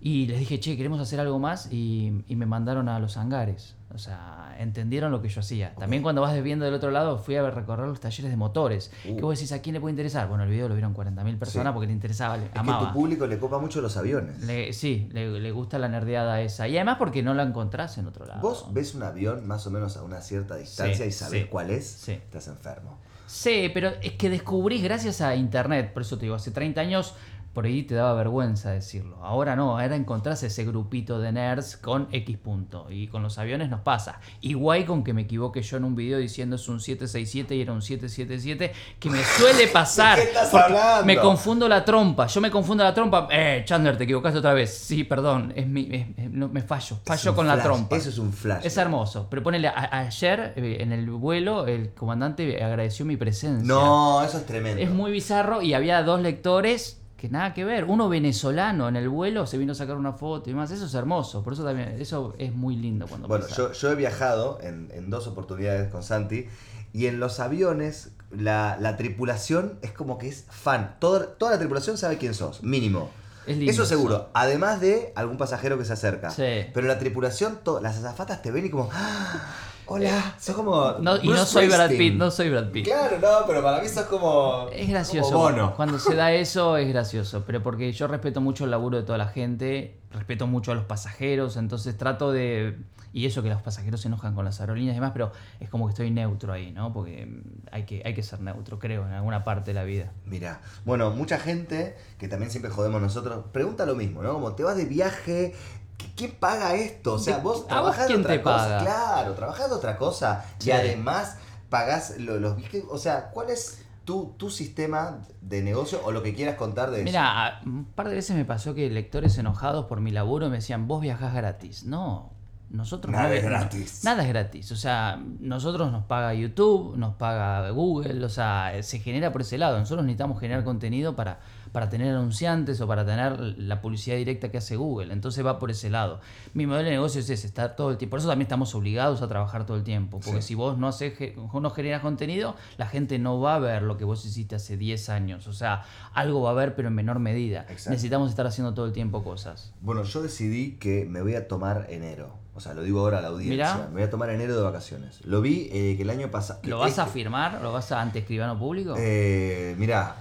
Y 0.00 0.26
les 0.26 0.38
dije, 0.38 0.60
che, 0.60 0.76
queremos 0.76 1.00
hacer 1.00 1.18
algo 1.20 1.38
más 1.38 1.72
y, 1.72 2.22
y 2.28 2.36
me 2.36 2.46
mandaron 2.46 2.88
a 2.88 2.98
los 3.00 3.16
hangares. 3.16 3.74
O 3.94 3.98
sea, 3.98 4.54
entendieron 4.58 5.10
lo 5.10 5.22
que 5.22 5.28
yo 5.28 5.40
hacía. 5.40 5.74
También 5.76 6.02
cuando 6.02 6.20
vas 6.20 6.40
viendo 6.42 6.64
del 6.64 6.74
otro 6.74 6.90
lado, 6.90 7.18
fui 7.18 7.36
a 7.36 7.50
recorrer 7.50 7.86
los 7.88 7.98
talleres 7.98 8.30
de 8.30 8.36
motores. 8.36 8.92
Uh. 9.08 9.16
¿Qué 9.16 9.22
vos 9.22 9.36
decís? 9.38 9.52
¿A 9.52 9.62
quién 9.62 9.74
le 9.74 9.80
puede 9.80 9.92
interesar? 9.92 10.28
Bueno, 10.28 10.44
el 10.44 10.50
video 10.50 10.68
lo 10.68 10.74
vieron 10.74 10.94
40.000 10.94 11.38
personas 11.38 11.70
Sí. 11.70 11.74
porque 11.74 11.86
le 11.86 11.92
interesaba, 11.94 12.36
le 12.36 12.44
Es 12.46 12.50
que 12.50 12.58
amaba. 12.58 12.90
a 12.90 12.92
tu 12.92 12.98
público 12.98 13.26
le 13.26 13.38
copa 13.38 13.58
mucho 13.58 13.80
los 13.80 13.96
aviones. 13.96 14.42
Le- 14.44 14.72
sí, 14.74 15.08
le, 15.12 15.40
le 15.40 15.50
gusta 15.50 15.78
la 15.78 15.88
nerdeada 15.88 16.40
esa. 16.42 16.68
Y 16.68 16.76
además 16.76 16.96
porque 16.98 17.22
no 17.22 17.32
la 17.32 17.44
encontrás 17.44 17.96
en 17.96 18.06
otro 18.06 18.26
lado. 18.26 18.40
Vos 18.42 18.66
ves 18.72 18.94
un 18.94 19.02
avión 19.02 19.46
más 19.46 19.66
o 19.66 19.70
menos 19.70 19.96
a 19.96 20.02
una 20.02 20.20
cierta 20.20 20.56
distancia 20.56 21.04
Sí, 21.04 21.08
y 21.08 21.12
sabés 21.12 21.42
sí, 21.44 21.48
cuál 21.48 21.70
es, 21.70 21.86
sí. 21.86 22.12
estás 22.12 22.48
enfermo. 22.48 22.98
Sí, 23.28 23.70
pero 23.74 23.88
es 24.02 24.12
que 24.12 24.30
descubrís 24.30 24.82
gracias 24.84 25.20
a 25.20 25.34
internet, 25.34 25.92
por 25.92 26.02
eso 26.02 26.16
te 26.16 26.26
digo, 26.26 26.36
hace 26.36 26.52
30 26.52 26.80
años 26.80 27.14
por 27.56 27.64
ahí 27.64 27.84
te 27.84 27.94
daba 27.94 28.12
vergüenza 28.12 28.70
decirlo. 28.72 29.16
Ahora 29.24 29.56
no, 29.56 29.78
ahora 29.80 29.96
encontrás 29.96 30.42
ese 30.42 30.66
grupito 30.66 31.18
de 31.20 31.32
nerds 31.32 31.78
con 31.78 32.06
X 32.12 32.36
punto. 32.36 32.86
Y 32.90 33.08
con 33.08 33.22
los 33.22 33.38
aviones 33.38 33.70
nos 33.70 33.80
pasa. 33.80 34.20
Igual 34.42 34.84
con 34.84 35.02
que 35.02 35.14
me 35.14 35.22
equivoque 35.22 35.62
yo 35.62 35.78
en 35.78 35.84
un 35.84 35.96
video 35.96 36.18
diciendo 36.18 36.56
es 36.56 36.68
un 36.68 36.80
767 36.80 37.56
y 37.56 37.62
era 37.62 37.72
un 37.72 37.80
777, 37.80 38.72
que 39.00 39.08
me 39.08 39.24
suele 39.24 39.68
pasar. 39.68 40.18
¿De 40.18 40.24
qué 40.24 40.28
estás 40.32 40.52
hablando? 40.52 41.06
Me 41.06 41.16
confundo 41.16 41.66
la 41.66 41.82
trompa. 41.82 42.26
Yo 42.26 42.42
me 42.42 42.50
confundo 42.50 42.84
la 42.84 42.92
trompa. 42.92 43.26
Eh, 43.30 43.62
Chandler, 43.64 43.96
te 43.96 44.04
equivocaste 44.04 44.38
otra 44.38 44.52
vez. 44.52 44.76
Sí, 44.76 45.04
perdón, 45.04 45.54
es 45.56 45.66
mi, 45.66 45.88
es- 45.90 46.06
es- 46.18 46.30
no, 46.30 46.48
me 46.50 46.60
fallo. 46.60 46.98
Fallo 47.06 47.34
con 47.34 47.46
la 47.46 47.62
trompa. 47.62 47.96
Eso 47.96 48.10
es 48.10 48.18
un 48.18 48.34
flash. 48.34 48.66
Es 48.66 48.76
hermoso. 48.76 49.28
Pero 49.30 49.42
ponele, 49.42 49.68
a- 49.68 49.88
ayer 50.00 50.52
eh, 50.56 50.76
en 50.80 50.92
el 50.92 51.08
vuelo 51.10 51.66
el 51.66 51.94
comandante 51.94 52.62
agradeció 52.62 53.06
mi 53.06 53.16
presencia. 53.16 53.66
No, 53.66 54.22
eso 54.22 54.36
es 54.36 54.44
tremendo. 54.44 54.82
Es 54.82 54.90
muy 54.90 55.10
bizarro 55.10 55.62
y 55.62 55.72
había 55.72 56.02
dos 56.02 56.20
lectores 56.20 57.00
que 57.16 57.28
nada 57.28 57.54
que 57.54 57.64
ver. 57.64 57.84
Uno 57.84 58.08
venezolano 58.08 58.88
en 58.88 58.96
el 58.96 59.08
vuelo 59.08 59.46
se 59.46 59.56
vino 59.58 59.72
a 59.72 59.74
sacar 59.74 59.96
una 59.96 60.12
foto 60.12 60.50
y 60.50 60.54
más. 60.54 60.70
Eso 60.70 60.84
es 60.86 60.94
hermoso. 60.94 61.42
Por 61.42 61.52
eso 61.54 61.64
también, 61.64 61.96
eso 62.00 62.34
es 62.38 62.54
muy 62.54 62.76
lindo 62.76 63.06
cuando 63.06 63.26
Bueno, 63.28 63.46
yo, 63.56 63.72
yo 63.72 63.90
he 63.90 63.94
viajado 63.94 64.58
en, 64.62 64.90
en 64.94 65.08
dos 65.10 65.26
oportunidades 65.26 65.90
con 65.90 66.02
Santi 66.02 66.46
y 66.92 67.06
en 67.06 67.18
los 67.20 67.40
aviones 67.40 68.10
la, 68.30 68.76
la 68.80 68.96
tripulación 68.96 69.78
es 69.82 69.92
como 69.92 70.18
que 70.18 70.28
es 70.28 70.44
fan. 70.50 70.96
Toda, 70.98 71.26
toda 71.26 71.52
la 71.52 71.58
tripulación 71.58 71.96
sabe 71.98 72.18
quién 72.18 72.34
sos, 72.34 72.62
mínimo. 72.62 73.10
Es 73.46 73.56
lindo 73.56 73.70
eso 73.70 73.86
seguro, 73.86 74.28
además 74.34 74.80
de 74.80 75.12
algún 75.14 75.36
pasajero 75.38 75.78
que 75.78 75.84
se 75.84 75.92
acerca. 75.92 76.30
Sí. 76.30 76.66
Pero 76.74 76.88
la 76.88 76.98
tripulación, 76.98 77.60
to- 77.62 77.80
las 77.80 77.96
azafatas 77.98 78.42
te 78.42 78.50
ven 78.50 78.66
y 78.66 78.70
como, 78.70 78.88
"Ah, 78.92 79.40
hola, 79.86 80.34
sos 80.38 80.54
como... 80.56 80.92
No, 81.00 81.16
y 81.22 81.28
no 81.28 81.44
soy 81.44 81.66
Brad 81.66 81.86
Springsteen". 81.86 82.12
Pitt, 82.12 82.18
no 82.18 82.30
soy 82.30 82.50
Brad 82.50 82.70
Pitt. 82.70 82.84
Claro, 82.86 83.18
no, 83.20 83.46
pero 83.46 83.62
para 83.62 83.82
mí 83.82 83.88
sos 83.88 84.06
como... 84.06 84.68
Es 84.72 84.88
gracioso. 84.88 85.30
Como 85.32 85.44
Bono. 85.44 85.74
Cuando 85.76 85.98
se 85.98 86.14
da 86.14 86.32
eso 86.32 86.76
es 86.76 86.88
gracioso, 86.88 87.44
pero 87.46 87.62
porque 87.62 87.92
yo 87.92 88.06
respeto 88.06 88.40
mucho 88.40 88.64
el 88.64 88.70
laburo 88.70 88.96
de 88.96 89.02
toda 89.04 89.18
la 89.18 89.28
gente, 89.28 89.98
respeto 90.10 90.46
mucho 90.46 90.72
a 90.72 90.74
los 90.74 90.84
pasajeros, 90.84 91.56
entonces 91.56 91.96
trato 91.96 92.32
de... 92.32 92.78
Y 93.12 93.24
eso 93.24 93.42
que 93.42 93.48
los 93.48 93.62
pasajeros 93.62 94.02
se 94.02 94.08
enojan 94.08 94.34
con 94.34 94.44
las 94.44 94.60
aerolíneas 94.60 94.92
y 94.92 94.96
demás, 94.96 95.12
pero 95.14 95.32
es 95.58 95.70
como 95.70 95.86
que 95.86 95.92
estoy 95.92 96.10
neutro 96.10 96.52
ahí, 96.52 96.70
¿no? 96.70 96.92
Porque 96.92 97.26
hay 97.72 97.84
que, 97.84 98.02
hay 98.04 98.12
que 98.12 98.22
ser 98.22 98.40
neutro, 98.42 98.78
creo, 98.78 99.06
en 99.06 99.12
alguna 99.14 99.42
parte 99.42 99.70
de 99.70 99.74
la 99.74 99.84
vida. 99.84 100.12
Mira, 100.26 100.60
bueno, 100.84 101.10
mucha 101.12 101.38
gente, 101.38 101.96
que 102.18 102.28
también 102.28 102.50
siempre 102.50 102.70
jodemos 102.70 103.00
nosotros, 103.00 103.46
pregunta 103.52 103.86
lo 103.86 103.94
mismo, 103.94 104.22
¿no? 104.22 104.34
Como 104.34 104.52
te 104.54 104.64
vas 104.64 104.76
de 104.76 104.84
viaje, 104.84 105.54
¿qui- 105.54 105.85
¿quién 106.16 106.32
paga 106.32 106.74
esto? 106.74 107.14
O 107.14 107.18
sea, 107.18 107.36
¿De- 107.36 107.42
vos 107.42 107.66
trabajás 107.68 108.02
de 108.02 108.06
quién 108.06 108.20
otra 108.20 108.32
te 108.34 108.42
cosa. 108.42 108.56
paga? 108.56 108.78
Claro, 108.80 109.34
trabajás 109.34 109.68
de 109.68 109.74
otra 109.76 109.96
cosa. 109.98 110.44
Sí. 110.58 110.70
Y 110.70 110.72
además 110.72 111.36
pagás 111.68 112.14
lo- 112.18 112.40
los 112.40 112.56
viajes. 112.56 112.84
O 112.90 112.98
sea, 112.98 113.30
¿cuál 113.30 113.50
es 113.50 113.82
tu, 114.04 114.34
tu 114.36 114.50
sistema 114.50 115.18
de 115.40 115.62
negocio 115.62 116.00
o 116.04 116.12
lo 116.12 116.22
que 116.22 116.34
quieras 116.34 116.54
contar 116.56 116.90
de 116.90 116.98
eso? 116.98 117.04
Mira, 117.04 117.60
un 117.66 117.84
par 117.84 118.08
de 118.08 118.14
veces 118.14 118.36
me 118.36 118.44
pasó 118.44 118.74
que 118.74 118.88
lectores 118.90 119.36
enojados 119.38 119.86
por 119.86 120.00
mi 120.00 120.10
laburo 120.12 120.48
me 120.48 120.56
decían, 120.56 120.86
vos 120.88 121.00
viajás 121.00 121.34
gratis. 121.34 121.84
No, 121.84 122.30
nosotros 122.70 123.12
Nada 123.12 123.28
no 123.28 123.34
es 123.34 123.42
gratis. 123.44 124.04
Nada 124.04 124.22
es 124.22 124.28
gratis. 124.28 124.70
O 124.72 124.76
sea, 124.76 125.20
nosotros 125.40 125.90
nos 125.92 126.04
paga 126.04 126.34
YouTube, 126.34 126.96
nos 126.96 127.14
paga 127.16 127.68
Google, 127.70 128.24
o 128.24 128.28
sea, 128.28 128.72
se 128.82 129.00
genera 129.00 129.32
por 129.32 129.40
ese 129.42 129.58
lado. 129.58 129.78
Nosotros 129.78 130.04
necesitamos 130.04 130.40
generar 130.40 130.62
contenido 130.64 131.14
para, 131.16 131.40
para 131.76 131.90
tener 131.90 132.14
anunciantes 132.16 132.80
o 132.80 132.86
para 132.86 133.04
tener 133.04 133.38
la 133.38 133.82
publicidad 133.82 134.16
directa 134.16 134.50
que 134.50 134.56
hace 134.56 134.76
Google. 134.76 135.12
Entonces 135.12 135.44
va 135.44 135.58
por 135.58 135.70
ese 135.70 135.90
lado. 135.90 136.20
Mi 136.54 136.66
modelo 136.66 136.86
de 136.86 136.92
negocio 136.92 137.20
es 137.20 137.28
ese, 137.28 137.46
estar 137.46 137.76
todo 137.76 137.90
el 137.90 137.98
tiempo. 137.98 138.12
Por 138.12 138.20
eso 138.20 138.28
también 138.28 138.46
estamos 138.46 138.74
obligados 138.74 139.20
a 139.20 139.28
trabajar 139.28 139.66
todo 139.66 139.76
el 139.76 139.84
tiempo. 139.84 140.18
Porque 140.24 140.40
Sí. 140.40 140.48
si 140.48 140.54
vos 140.54 140.78
no, 140.78 140.88
haces, 140.88 141.12
no 141.36 141.70
generas 141.70 142.00
contenido, 142.00 142.56
la 142.78 142.86
gente 142.86 143.18
no 143.18 143.40
va 143.40 143.56
a 143.56 143.58
ver 143.58 143.82
lo 143.82 143.98
que 143.98 144.06
vos 144.06 144.24
hiciste 144.24 144.54
hace 144.54 144.78
10 144.78 145.10
años. 145.10 145.48
O 145.48 145.52
sea, 145.52 145.84
algo 146.14 146.40
va 146.40 146.52
a 146.52 146.54
ver, 146.54 146.74
pero 146.74 146.88
en 146.88 146.94
menor 146.94 147.18
medida. 147.18 147.66
Exacto. 147.68 147.90
Necesitamos 147.90 148.30
estar 148.30 148.46
haciendo 148.46 148.72
todo 148.72 148.86
el 148.86 148.94
tiempo 148.94 149.22
cosas. 149.22 149.74
Bueno, 149.82 150.02
yo 150.02 150.22
decidí 150.22 150.78
que 150.78 151.04
me 151.04 151.20
voy 151.20 151.34
a 151.34 151.46
tomar 151.46 151.88
enero. 151.90 152.38
O 152.54 152.60
sea, 152.60 152.72
lo 152.72 152.84
digo 152.84 153.00
ahora 153.00 153.18
a 153.18 153.20
la 153.20 153.28
audiencia. 153.28 153.74
Mirá. 153.74 153.88
Me 153.88 153.96
voy 153.96 154.02
a 154.04 154.08
tomar 154.08 154.30
enero 154.30 154.56
de 154.56 154.62
vacaciones. 154.62 155.22
Lo 155.26 155.42
vi 155.42 155.68
eh, 155.70 155.92
que 155.98 156.04
el 156.04 156.08
año 156.08 156.30
pasado. 156.30 156.60
¿Lo 156.62 156.78
vas 156.78 156.98
a 156.98 157.04
firmar? 157.04 157.60
¿Lo 157.60 157.70
vas 157.70 157.92
a 157.92 158.00
ante 158.00 158.20
escribano 158.20 158.58
público? 158.58 158.94
Eh, 158.96 159.74
mira, 159.76 160.16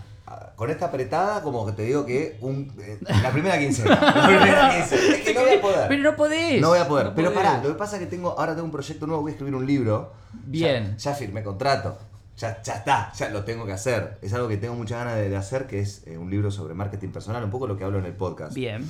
con 0.55 0.69
esta 0.71 0.85
apretada, 0.87 1.41
como 1.41 1.65
que 1.65 1.73
te 1.73 1.83
digo 1.83 2.05
que 2.05 2.37
un, 2.41 2.71
eh, 2.79 2.97
la 3.21 3.31
primera 3.31 3.59
quincena. 3.59 3.95
La 3.95 4.27
primera 4.27 4.71
quincena. 4.75 5.15
Es 5.15 5.21
que 5.23 5.33
no 5.33 5.41
voy 5.41 5.53
a 5.53 5.61
poder. 5.61 5.87
Pero 5.87 6.03
no 6.03 6.15
podés. 6.15 6.61
No 6.61 6.69
voy 6.69 6.79
a 6.79 6.87
poder. 6.87 7.05
No 7.07 7.15
pero 7.15 7.31
podés. 7.33 7.43
pará, 7.45 7.61
lo 7.63 7.69
que 7.69 7.75
pasa 7.75 7.95
es 7.97 8.01
que 8.01 8.07
tengo, 8.07 8.37
ahora 8.39 8.53
tengo 8.53 8.65
un 8.65 8.71
proyecto 8.71 9.05
nuevo, 9.07 9.21
voy 9.21 9.31
a 9.31 9.33
escribir 9.33 9.53
un 9.55 9.65
libro. 9.65 10.11
Bien. 10.33 10.95
Ya, 10.97 11.11
ya 11.11 11.13
firmé 11.15 11.43
contrato. 11.43 11.97
Ya, 12.37 12.61
ya 12.63 12.73
está, 12.75 13.13
ya 13.13 13.29
lo 13.29 13.43
tengo 13.45 13.65
que 13.65 13.71
hacer. 13.73 14.17
Es 14.21 14.33
algo 14.33 14.47
que 14.49 14.57
tengo 14.57 14.75
muchas 14.75 14.97
ganas 14.99 15.15
de, 15.15 15.29
de 15.29 15.37
hacer, 15.37 15.67
que 15.67 15.79
es 15.79 16.03
eh, 16.05 16.17
un 16.17 16.29
libro 16.29 16.51
sobre 16.51 16.73
marketing 16.73 17.09
personal, 17.09 17.43
un 17.43 17.49
poco 17.49 17.65
lo 17.67 17.77
que 17.77 17.83
hablo 17.85 17.99
en 17.99 18.05
el 18.05 18.13
podcast. 18.13 18.53
Bien. 18.53 18.89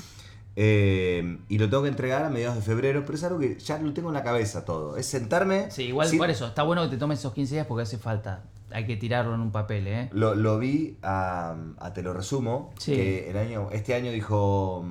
Eh, 0.57 1.37
y 1.49 1.57
lo 1.57 1.69
tengo 1.69 1.83
que 1.83 1.89
entregar 1.89 2.23
a 2.23 2.29
mediados 2.29 2.55
de 2.55 2.61
febrero, 2.61 3.03
pero 3.05 3.17
es 3.17 3.23
algo 3.23 3.39
que 3.39 3.59
ya 3.59 3.77
lo 3.77 3.93
tengo 3.93 4.07
en 4.09 4.13
la 4.15 4.23
cabeza 4.23 4.63
todo. 4.65 4.95
Es 4.97 5.05
sentarme. 5.05 5.69
Sí, 5.69 5.83
igual 5.83 6.07
sin- 6.07 6.17
por 6.17 6.29
eso. 6.29 6.47
Está 6.47 6.63
bueno 6.63 6.81
que 6.83 6.89
te 6.89 6.97
tomes 6.97 7.19
esos 7.19 7.33
15 7.33 7.55
días 7.55 7.67
porque 7.67 7.83
hace 7.83 7.97
falta. 7.97 8.43
Hay 8.75 8.85
que 8.85 8.97
tirarlo 8.97 9.33
en 9.35 9.39
un 9.41 9.51
papel, 9.51 9.87
¿eh? 9.87 10.09
Lo, 10.11 10.35
lo 10.35 10.59
vi 10.59 10.97
a, 11.01 11.55
a 11.79 11.93
Te 11.93 12.03
lo 12.03 12.13
resumo, 12.13 12.73
Sí. 12.77 12.91
que 12.93 13.29
el 13.29 13.37
año, 13.37 13.69
este 13.71 13.95
año 13.95 14.11
dijo, 14.11 14.85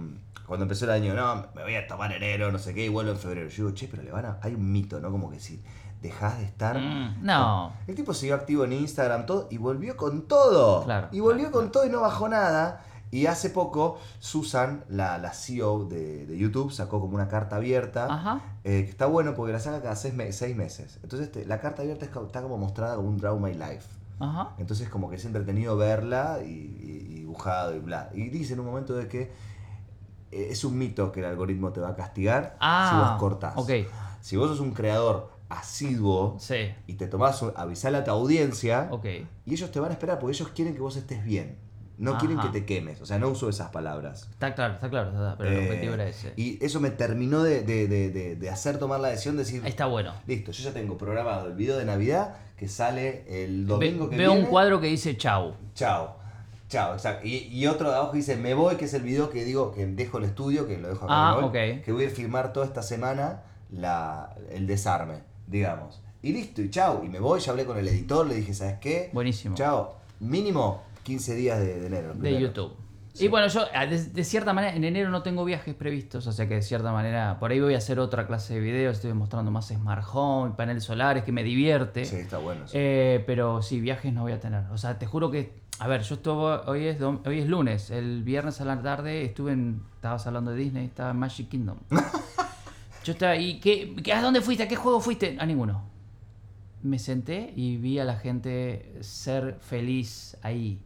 cuando 0.47 0.65
empezó 0.65 0.87
el 0.87 0.91
año, 0.93 1.13
no, 1.15 1.47
me 1.55 1.63
voy 1.63 1.75
a 1.75 1.87
tomar 1.87 2.11
enero, 2.13 2.51
no 2.51 2.59
sé 2.59 2.73
qué, 2.73 2.87
y 2.87 2.89
vuelvo 2.89 3.13
en 3.13 3.19
febrero. 3.19 3.49
Yo 3.51 3.65
digo, 3.67 3.75
che, 3.77 3.87
pero 3.89 4.03
le 4.03 4.11
van 4.11 4.25
a, 4.25 4.39
hay 4.43 4.55
un 4.55 4.73
mito, 4.73 5.01
¿no? 5.01 5.11
Como 5.11 5.31
que 5.31 5.39
si 5.39 5.63
dejás 6.01 6.39
de 6.39 6.45
estar... 6.45 6.79
Mm, 6.79 7.23
no. 7.25 7.73
El 7.87 7.95
tipo 7.95 8.15
siguió 8.15 8.35
activo 8.37 8.65
en 8.65 8.73
Instagram, 8.73 9.27
todo, 9.27 9.49
y 9.51 9.59
volvió 9.59 9.97
con 9.97 10.27
todo. 10.29 10.85
Claro, 10.85 11.09
y 11.13 11.21
volvió 11.21 11.51
claro, 11.51 11.53
con 11.61 11.71
todo 11.73 11.87
y 11.87 11.91
no 11.91 12.01
bajó 12.01 12.29
nada. 12.29 12.83
Y 13.11 13.27
hace 13.27 13.51
poco, 13.51 13.99
Susan, 14.19 14.85
la, 14.89 15.19
la 15.19 15.33
CEO 15.33 15.85
de, 15.85 16.27
de 16.27 16.37
YouTube, 16.37 16.73
sacó 16.73 17.01
como 17.01 17.15
una 17.15 17.29
carta 17.29 17.57
abierta. 17.57 18.43
Eh, 18.65 18.83
que 18.85 18.91
está 18.91 19.07
bueno 19.07 19.35
porque 19.35 19.53
la 19.53 19.61
saca 19.61 19.81
cada 19.83 19.95
seis, 19.97 20.15
me- 20.15 20.33
seis 20.33 20.57
meses. 20.57 20.99
Entonces 21.03 21.29
este, 21.29 21.45
la 21.47 21.61
carta 21.61 21.83
abierta 21.83 22.07
está 22.07 22.43
como 22.43 22.59
mostrada 22.59 22.97
como 22.97 23.09
un 23.09 23.19
Draw 23.19 23.39
My 23.39 23.53
Life. 23.55 23.87
Ajá. 24.19 24.55
Entonces 24.59 24.89
como 24.89 25.11
que 25.11 25.17
es 25.17 25.25
entretenido 25.25 25.77
verla 25.77 26.41
y, 26.45 26.49
y- 26.49 27.07
y 27.11 27.15
dibujado 27.21 27.75
y 27.77 27.79
bla. 27.79 28.11
Y 28.15 28.31
dice 28.31 28.55
en 28.55 28.61
un 28.61 28.67
momento 28.67 28.95
de 28.95 29.07
que 29.09 29.31
eh, 30.33 30.49
es 30.51 30.65
un 30.65 30.77
mito 30.77 31.13
que 31.13 31.21
el 31.21 31.27
algoritmo 31.27 31.73
te 31.73 31.81
va 31.81 31.91
a 31.91 31.95
castigar 31.95 32.57
Ah, 32.61 32.89
si 32.91 32.97
vos 32.97 33.21
cortás. 33.21 33.53
ok. 33.57 33.71
Si 34.21 34.37
vos 34.37 34.49
sos 34.49 34.61
un 34.61 34.73
creador 34.73 35.31
asiduo 35.49 36.37
Sí. 36.41 36.75
y 36.87 36.95
te 36.95 37.07
tomás, 37.07 37.45
avisale 37.57 37.99
a 37.99 38.05
tu 38.05 38.11
audiencia 38.11 38.89
y 39.45 39.53
ellos 39.55 39.71
te 39.71 39.79
van 39.81 39.91
a 39.91 39.93
esperar 39.93 40.19
porque 40.19 40.35
ellos 40.37 40.49
quieren 40.49 40.75
que 40.75 40.81
vos 40.81 40.97
estés 40.97 41.23
bien. 41.25 41.59
No 41.97 42.19
quieren 42.19 42.39
que 42.41 42.49
te 42.49 42.65
quemes. 42.65 43.01
O 43.01 43.07
sea, 43.07 43.19
no 43.19 43.29
uso 43.29 43.49
esas 43.49 43.71
palabras. 43.71 44.29
Está 44.31 44.55
claro, 44.55 44.75
está 44.75 44.91
claro. 44.91 45.09
está 45.11 45.19
claro, 45.21 45.37
pero 45.39 45.51
el 45.51 45.57
Eh, 45.57 45.69
objetivo 45.69 45.95
era 45.95 46.07
ese. 46.09 46.33
Y 46.37 46.65
eso 46.65 46.81
me 46.81 46.91
terminó 46.91 47.43
de, 47.43 47.63
de- 47.63 47.87
de- 47.87 48.37
de- 48.37 48.51
hacer 48.51 48.79
tomar 48.79 48.99
la 49.01 49.09
decisión 49.09 49.37
de 49.37 49.45
decir, 49.45 49.63
está 49.65 49.87
bueno. 49.87 50.13
listo, 50.27 50.51
yo 50.53 50.65
ya 50.65 50.73
tengo 50.73 50.99
programado 50.99 51.47
el 51.49 51.55
video 51.55 51.77
de 51.79 51.85
Navidad 51.85 52.35
que 52.57 52.67
sale 52.69 53.25
el 53.29 53.63
Ve- 53.63 53.67
domingo 53.67 54.09
que 54.11 54.17
veo 54.17 54.31
viene. 54.33 54.45
un 54.45 54.51
cuadro 54.51 54.81
que 54.81 54.89
dice 54.89 55.17
chau. 55.17 55.55
Chao. 55.75 56.17
Chao, 56.69 56.95
exacto. 56.95 57.27
Y, 57.27 57.37
y 57.53 57.67
otro 57.69 57.91
de 57.91 57.95
abajo 57.97 58.11
que 58.13 58.17
dice 58.19 58.37
Me 58.37 58.55
voy, 58.55 58.75
que 58.77 58.87
es 58.87 58.95
el 58.95 59.03
video 59.03 59.31
que 59.31 59.45
digo 59.45 59.71
que 59.71 59.87
dejo 59.87 60.19
el 60.19 60.25
estudio, 60.25 60.67
que 60.67 60.79
lo 60.79 60.89
dejo 60.89 61.05
acá. 61.05 61.15
Ah, 61.15 61.35
me 61.37 61.43
voy, 61.43 61.49
ok. 61.77 61.85
Que 61.85 61.93
voy 61.93 62.07
a 62.07 62.11
filmar 62.11 62.53
toda 62.53 62.67
esta 62.67 62.83
semana 62.83 63.43
la, 63.71 64.35
el 64.51 64.67
desarme, 64.67 65.19
digamos. 65.47 66.01
Y 66.23 66.33
listo, 66.33 66.63
y 66.63 66.71
chao. 66.71 67.03
Y 67.05 67.09
me 67.09 67.21
voy, 67.21 67.39
ya 67.39 67.53
hablé 67.53 67.65
con 67.67 67.77
el 67.79 67.87
editor, 67.87 68.27
le 68.27 68.35
dije, 68.37 68.55
¿sabes 68.55 68.79
qué? 68.81 69.11
Buenísimo. 69.13 69.55
Chao. 69.55 69.97
Mínimo 70.21 70.83
15 71.05 71.35
días 71.37 71.61
de, 71.61 71.81
de 71.81 71.87
enero. 71.87 72.15
De. 72.15 72.41
YouTube. 72.41 72.73
Y 73.21 73.29
bueno, 73.29 73.47
yo 73.47 73.63
ah, 73.73 73.87
de, 73.87 74.03
de 74.07 74.25
cierta 74.25 74.53
manera, 74.53 74.75
en 74.75 74.83
enero 74.83 75.09
no 75.09 75.23
tengo 75.23 75.45
viajes 75.45 75.73
previstos, 75.77 76.27
o 76.27 76.33
sea 76.33 76.49
que 76.49 76.55
de 76.57 76.63
cierta 76.63 76.91
manera, 76.93 77.39
por 77.39 77.53
ahí 77.53 77.61
voy 77.61 77.75
a 77.75 77.79
hacer 77.79 78.01
otra 78.01 78.27
clase 78.27 78.55
de 78.55 78.61
videos, 78.61 78.97
estoy 78.97 79.13
mostrando 79.13 79.53
más 79.53 79.69
smart 79.69 80.05
home, 80.13 80.55
paneles 80.57 80.83
solares, 80.83 81.23
que 81.23 81.31
me 81.31 81.45
divierte. 81.45 82.05
Sí, 82.07 82.17
está 82.17 82.39
bueno. 82.39 82.65
Eh, 82.73 83.23
pero 83.25 83.63
sí, 83.63 83.81
viajes 83.81 84.13
no 84.13 84.23
voy 84.23 84.33
a 84.33 84.41
tener. 84.41 84.65
O 84.73 84.79
sea, 84.79 84.99
te 84.99 85.07
juro 85.07 85.31
que. 85.31 85.63
A 85.79 85.87
ver, 85.87 86.03
yo 86.03 86.17
estuve. 86.17 86.69
Hoy 86.69 86.87
es, 86.89 87.01
hoy 87.01 87.39
es 87.39 87.47
lunes. 87.49 87.91
El 87.91 88.25
viernes 88.25 88.61
a 88.61 88.65
la 88.65 88.83
tarde 88.83 89.25
estuve 89.25 89.53
en. 89.53 89.83
Estabas 89.95 90.27
hablando 90.27 90.51
de 90.51 90.57
Disney, 90.57 90.87
estaba 90.87 91.13
en 91.13 91.17
Magic 91.19 91.49
Kingdom. 91.49 91.79
yo 93.05 93.13
estaba. 93.13 93.37
¿Y 93.37 93.61
qué, 93.61 93.95
qué- 94.03 94.13
¿A 94.13 94.23
dónde 94.23 94.41
fuiste? 94.41 94.65
¿A 94.65 94.69
qué 94.69 94.75
juego 94.77 95.01
fuiste? 95.01 95.37
A 95.39 95.47
ninguno. 95.47 95.85
Me 96.83 96.99
senté 96.99 97.53
y 97.55 97.77
vi 97.77 97.99
a 98.01 98.05
la 98.05 98.17
gente 98.17 98.97
ser 99.03 99.57
feliz 99.61 100.37
ahí. 100.43 100.81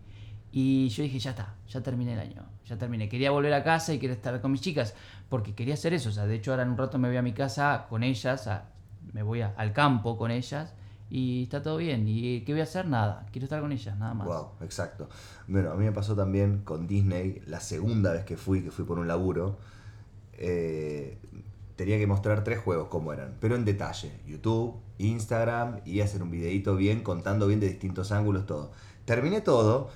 Y 0.51 0.89
yo 0.89 1.03
dije, 1.03 1.19
ya 1.19 1.31
está, 1.31 1.55
ya 1.69 1.83
terminé 1.83 2.15
el 2.15 2.21
año, 2.21 2.43
ya 2.67 2.77
terminé. 2.79 3.09
Quería 3.09 3.31
volver 3.31 3.53
a 3.53 3.63
casa 3.63 3.93
y 3.93 3.99
quería 3.99 4.17
estar 4.17 4.41
con 4.41 4.51
mis 4.53 4.61
chicas, 4.63 4.95
porque 5.29 5.55
quería 5.55 5.75
hacer 5.75 5.93
eso. 5.93 6.09
O 6.09 6.13
sea, 6.13 6.27
de 6.27 6.37
hecho 6.37 6.53
ahora 6.53 6.63
en 6.63 6.71
un 6.71 6.79
rato 6.79 6.99
me 6.99 7.09
voy 7.09 7.17
a 7.19 7.23
mi 7.23 7.33
casa 7.33 7.87
con 7.89 8.03
ellas, 8.03 8.47
a- 8.47 8.65
me 9.13 9.23
voy 9.23 9.43
a- 9.43 9.53
al 9.57 9.73
campo 9.73 10.17
con 10.17 10.31
ellas 10.31 10.73
y 11.11 11.45
está 11.45 11.63
todo 11.63 11.77
bien. 11.77 12.05
¿Y 12.09 12.41
qué 12.43 12.53
voy 12.53 12.61
a 12.61 12.65
hacer? 12.65 12.87
Nada, 12.87 13.27
quiero 13.31 13.45
estar 13.45 13.61
con 13.61 13.73
ellas, 13.73 13.99
nada 13.99 14.15
más. 14.15 14.27
Wow, 14.27 14.49
exacto. 14.63 15.09
Bueno, 15.47 15.71
a 15.71 15.75
mí 15.75 15.85
me 15.85 15.93
pasó 15.93 16.17
también 16.17 16.63
con 16.65 16.87
Disney, 16.87 17.43
la 17.47 17.61
segunda 17.61 18.13
vez 18.13 18.25
que 18.25 18.37
fui, 18.37 18.63
que 18.63 18.71
fui 18.71 18.85
por 18.87 18.99
un 18.99 19.07
laburo, 19.07 19.59
eh, 20.35 21.19
tenía 21.77 21.99
que 21.99 22.07
mostrar 22.07 22.43
tres 22.45 22.59
juegos 22.59 22.89
como 22.89 23.13
eran, 23.13 23.37
pero 23.41 23.55
en 23.55 23.65
detalle. 23.65 24.13
YouTube, 24.27 24.77
Instagram 24.99 25.81
y 25.85 26.01
hacer 26.01 26.23
un 26.23 26.31
videito 26.31 26.75
bien, 26.77 27.03
contando 27.03 27.47
bien 27.47 27.61
de 27.61 27.69
distintos 27.69 28.13
ángulos, 28.13 28.47
todo. 28.47 28.73
Terminé 29.05 29.41
todo 29.41 29.91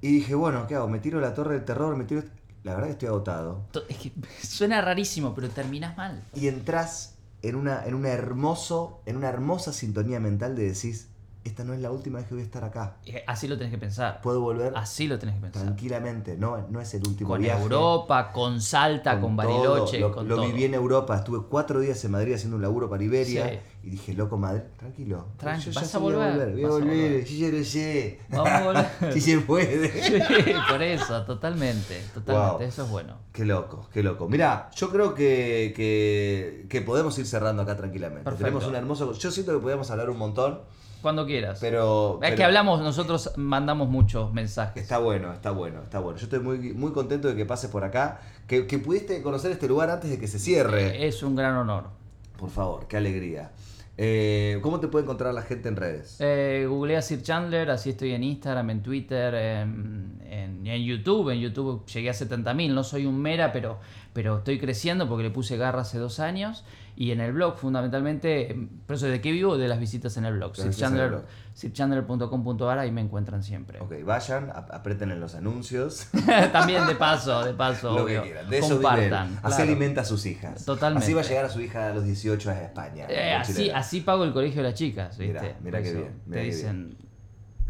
y 0.00 0.12
dije, 0.12 0.34
bueno, 0.34 0.66
¿qué 0.66 0.74
hago? 0.74 0.88
¿Me 0.88 0.98
tiro 0.98 1.20
la 1.20 1.34
torre 1.34 1.54
del 1.54 1.64
terror? 1.64 1.96
¿Me 1.96 2.04
tiro...? 2.04 2.22
La 2.64 2.74
verdad 2.74 2.88
que 2.88 2.92
estoy 2.92 3.08
agotado. 3.08 3.64
Es 3.88 3.96
que 3.96 4.12
suena 4.42 4.80
rarísimo, 4.80 5.34
pero 5.34 5.48
terminas 5.50 5.96
mal. 5.96 6.24
Y 6.34 6.48
entras 6.48 7.14
en 7.42 7.54
una, 7.54 7.86
en 7.86 7.94
una 7.94 8.08
hermoso, 8.08 9.02
en 9.06 9.16
una 9.16 9.28
hermosa 9.28 9.72
sintonía 9.72 10.18
mental 10.18 10.56
de 10.56 10.72
decís, 10.72 11.08
esta 11.48 11.64
no 11.64 11.72
es 11.74 11.80
la 11.80 11.90
última 11.90 12.18
vez 12.18 12.26
que 12.28 12.34
voy 12.34 12.42
a 12.42 12.46
estar 12.46 12.64
acá. 12.64 12.96
Así 13.26 13.48
lo 13.48 13.56
tenés 13.56 13.72
que 13.72 13.78
pensar. 13.78 14.20
Puedo 14.22 14.40
volver 14.40 14.72
Así 14.76 15.06
lo 15.06 15.18
tenés 15.18 15.36
que 15.36 15.42
pensar. 15.42 15.62
tranquilamente, 15.62 16.36
no, 16.36 16.66
no 16.70 16.80
es 16.80 16.92
el 16.94 17.06
último 17.06 17.30
Con 17.30 17.40
viaje. 17.42 17.62
Europa, 17.62 18.32
con 18.32 18.60
Salta, 18.60 19.20
con, 19.20 19.36
Bariloche, 19.36 19.98
todo. 19.98 20.08
Lo, 20.10 20.14
con 20.14 20.28
lo 20.28 20.36
todo. 20.36 20.46
viví 20.46 20.64
en 20.64 20.74
Europa, 20.74 21.16
estuve 21.16 21.40
cuatro 21.48 21.80
días 21.80 22.04
en 22.04 22.10
Madrid 22.12 22.34
haciendo 22.34 22.56
un 22.56 22.62
laburo 22.62 22.88
para 22.90 23.02
Iberia 23.02 23.48
Sí. 23.48 23.58
y 23.84 23.90
dije, 23.90 24.14
loco 24.14 24.36
Madrid, 24.36 24.62
tranquilo. 24.78 25.26
Tranqui, 25.36 25.66
yo 25.66 25.70
ya 25.72 25.80
vas 25.80 25.94
a 25.94 25.98
voy 25.98 26.14
volver, 26.14 26.52
voy 26.52 26.64
a 26.64 26.66
vas 26.68 26.74
a 26.74 26.78
volver, 26.78 27.10
volver. 27.10 27.24
yo 27.24 27.46
ya 27.46 27.56
lo 27.58 27.64
sé. 27.64 28.20
Vamos 28.28 28.48
a 28.50 28.64
volver. 28.64 28.86
si 29.12 29.20
se 29.20 29.38
puede. 29.40 30.02
Sí, 30.46 30.52
por 30.70 30.82
eso, 30.82 31.22
totalmente, 31.24 32.02
totalmente, 32.14 32.56
Wow. 32.64 32.68
eso 32.68 32.84
es 32.84 32.90
bueno. 32.90 33.14
Qué 33.32 33.44
loco, 33.44 33.88
qué 33.92 34.02
loco. 34.02 34.28
Mira, 34.28 34.70
yo 34.76 34.90
creo 34.90 35.14
que, 35.14 35.72
que, 35.76 36.66
que 36.68 36.82
podemos 36.82 37.18
ir 37.18 37.26
cerrando 37.26 37.62
acá 37.62 37.76
tranquilamente. 37.76 38.24
Perfecto. 38.24 38.44
Tenemos 38.44 38.66
un 38.66 38.74
hermoso. 38.74 39.12
Yo 39.12 39.30
siento 39.30 39.52
que 39.52 39.58
podemos 39.58 39.90
hablar 39.90 40.10
un 40.10 40.18
montón, 40.18 40.60
Cuando 41.06 41.24
quieras. 41.24 41.58
pero. 41.60 42.14
es 42.14 42.18
pero 42.30 42.36
que 42.36 42.42
hablamos, 42.44 42.80
nosotros 42.82 43.30
mandamos 43.36 43.88
muchos 43.88 44.32
mensajes. 44.32 44.82
Está 44.82 44.98
bueno, 44.98 45.32
está 45.32 45.52
bueno, 45.52 45.82
está 45.84 46.00
bueno. 46.00 46.18
Yo 46.18 46.24
estoy 46.24 46.40
muy, 46.40 46.72
muy 46.74 46.90
contento 46.90 47.28
de 47.28 47.36
que 47.36 47.46
pases 47.46 47.70
por 47.70 47.84
acá, 47.84 48.20
que, 48.48 48.66
que 48.66 48.78
pudiste 48.80 49.22
conocer 49.22 49.52
este 49.52 49.68
lugar 49.68 49.88
antes 49.90 50.10
de 50.10 50.18
que 50.18 50.26
se 50.26 50.40
cierre. 50.40 51.06
Es 51.06 51.22
un 51.22 51.36
gran 51.36 51.54
honor. 51.54 51.84
Por 52.36 52.50
favor, 52.50 52.86
qué 52.88 52.96
alegría. 52.96 53.52
Eh, 53.98 54.58
¿Cómo 54.62 54.78
te 54.80 54.88
puede 54.88 55.04
encontrar 55.04 55.32
la 55.32 55.42
gente 55.42 55.68
en 55.68 55.76
redes? 55.76 56.16
Eh, 56.20 56.66
googlea 56.68 57.00
Sir 57.00 57.22
Chandler, 57.22 57.70
así 57.70 57.90
estoy 57.90 58.12
en 58.12 58.24
Instagram, 58.24 58.68
en 58.70 58.82
Twitter, 58.82 59.34
en, 59.34 60.20
en- 60.28 60.66
en 60.66 60.82
YouTube. 60.84 61.30
En 61.30 61.38
YouTube 61.40 61.86
llegué 61.86 62.10
a 62.10 62.12
70.000, 62.12 62.74
no 62.74 62.84
soy 62.84 63.06
un 63.06 63.18
mera, 63.22 63.52
pero, 63.52 63.78
pero 64.12 64.38
estoy 64.38 64.58
creciendo 64.58 65.08
porque 65.08 65.22
le 65.22 65.30
puse 65.30 65.56
garra 65.56 65.80
hace 65.82 65.98
dos 65.98 66.20
años. 66.20 66.64
Y 66.98 67.10
en 67.10 67.20
el 67.20 67.32
blog, 67.32 67.58
fundamentalmente, 67.58 68.50
eh, 68.52 68.68
por 68.86 68.96
eso 68.96 69.06
de 69.06 69.20
qué 69.20 69.30
vivo, 69.30 69.58
de 69.58 69.68
las 69.68 69.78
visitas 69.78 70.16
en 70.16 70.24
el 70.24 70.32
blog. 70.38 70.54
Sirchandler.com.ar, 71.52 72.78
ahí 72.78 72.90
me 72.90 73.00
encuentran 73.00 73.42
siempre. 73.42 73.80
Ok, 73.80 73.94
vayan, 74.04 74.50
ap- 74.54 74.72
aprieten 74.72 75.10
en 75.10 75.20
los 75.20 75.34
anuncios. 75.34 76.08
También 76.52 76.86
de 76.86 76.94
paso, 76.94 77.44
de 77.44 77.54
paso, 77.54 77.92
lo 77.94 78.04
obvio. 78.04 78.22
que 78.22 78.28
quieran. 78.28 78.48
De 78.50 78.58
eso 78.58 78.78
viven. 78.78 78.82
Compartan. 78.82 79.26
Así 79.42 79.56
claro. 79.56 79.62
alimenta 79.64 80.00
a 80.00 80.04
sus 80.04 80.24
hijas. 80.26 80.64
Totalmente. 80.64 81.04
Así 81.04 81.14
va 81.14 81.20
a 81.20 81.24
llegar 81.24 81.44
a 81.44 81.48
su 81.50 81.60
hija 81.60 81.88
a 81.90 81.94
los 81.94 82.04
18 82.04 82.50
a 82.50 82.62
España. 82.62 83.06
Eh, 83.08 83.34
así, 83.34 83.70
así 83.70 84.00
pago 84.00 84.24
el 84.24 84.32
colegio 84.32 84.62
de 84.62 84.68
las 84.70 84.78
chicas, 84.78 85.16
¿viste? 85.18 85.34
Mira, 85.40 85.56
mira 85.62 85.82
qué 85.82 85.92
bien, 85.92 86.20
mira 86.26 86.40
Te 86.42 86.46
dicen, 86.46 86.96